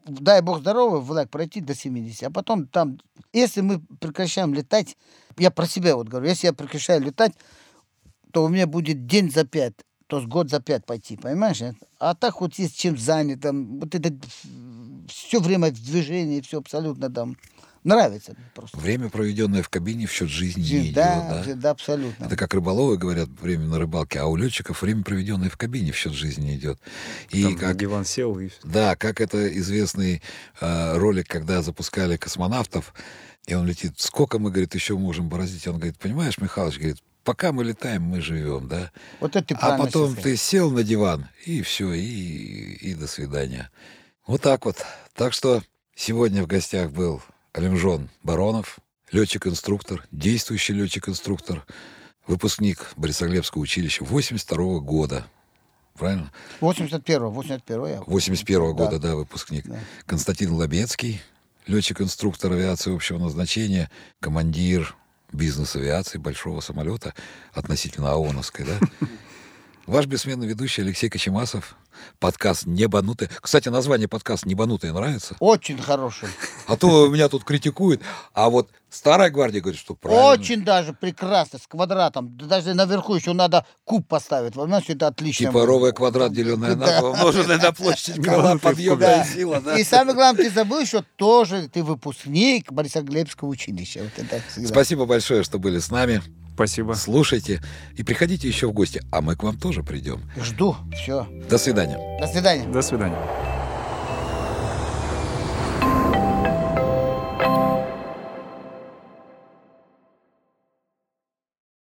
[0.06, 2.24] дай бог здоровый, Влад, пройти до 70.
[2.24, 3.00] А потом там,
[3.34, 4.98] если мы прекращаем летать,
[5.38, 7.34] я про себя вот говорю, если я прекращаю летать,
[8.32, 9.74] то у меня будет день за пять,
[10.08, 11.62] то есть год за пять пойти, понимаешь?
[12.00, 14.14] А так вот есть чем занят, там, вот это
[15.08, 17.38] все время в движении, все абсолютно там
[17.86, 18.78] нравится просто.
[18.78, 21.62] Время, проведенное в кабине, в счет жизни не да, идет, да?
[21.62, 22.26] да, абсолютно.
[22.26, 25.96] Это как рыболовы говорят, время на рыбалке, а у летчиков время, проведенное в кабине, в
[25.96, 26.80] счет жизни не идет.
[27.30, 28.50] И Там на как, диван сел и...
[28.64, 30.22] да, как это известный
[30.60, 32.94] э, ролик, когда запускали космонавтов,
[33.48, 35.68] и он летит, сколько мы, говорит, еще можем бороздить?
[35.68, 38.92] Он говорит, понимаешь, Михалыч, говорит, пока мы летаем, мы живем, да?
[39.20, 40.24] Вот это ты А потом сказал.
[40.24, 43.70] ты сел на диван, и все, и, и до свидания.
[44.26, 44.78] Вот так вот.
[45.14, 45.62] Так что
[45.96, 47.22] сегодня в гостях был
[47.56, 48.80] Алимжон Баронов,
[49.14, 51.66] летчик-инструктор, действующий летчик-инструктор,
[52.28, 55.26] выпускник Борисоглебского училища 82 года.
[55.98, 56.34] Правильно?
[56.60, 58.02] 81-го, 81-го я.
[58.02, 58.74] 81 Да.
[58.74, 59.66] года, да, выпускник.
[59.66, 59.80] Да.
[60.06, 61.22] Константин Лобецкий,
[61.66, 63.90] летчик-инструктор авиации общего назначения,
[64.20, 64.94] командир
[65.32, 67.14] бизнес-авиации большого самолета
[67.54, 68.80] относительно ООНовской, да?
[69.86, 71.78] Ваш бессменный ведущий Алексей Кочемасов.
[72.20, 73.30] Подкаст «Небанутые».
[73.42, 75.36] Кстати, название подкаста «Небанутые» нравится?
[75.40, 76.30] Очень хороший.
[76.68, 78.02] А то меня тут критикуют.
[78.34, 80.26] А вот старая гвардия говорит, что правильно.
[80.32, 82.36] Очень даже прекрасно, с квадратом.
[82.38, 84.54] Да Даже наверху еще надо куб поставить.
[84.54, 85.48] Понимаешь, это отлично.
[85.48, 89.62] Типа ровый квадрат, деленное на умноженное на площадь крыла, подъемная сила?
[89.78, 94.10] И самое главное, ты забыл еще тоже, ты выпускник Борисоглебского училища.
[94.66, 96.22] Спасибо большое, что были с нами.
[96.56, 96.94] Спасибо.
[96.94, 97.62] Слушайте
[97.98, 100.22] и приходите еще в гости, а мы к вам тоже придем.
[100.38, 100.78] Жду.
[100.94, 101.28] Все.
[101.50, 102.00] До свидания.
[102.20, 102.66] До свидания.
[102.66, 103.18] До свидания.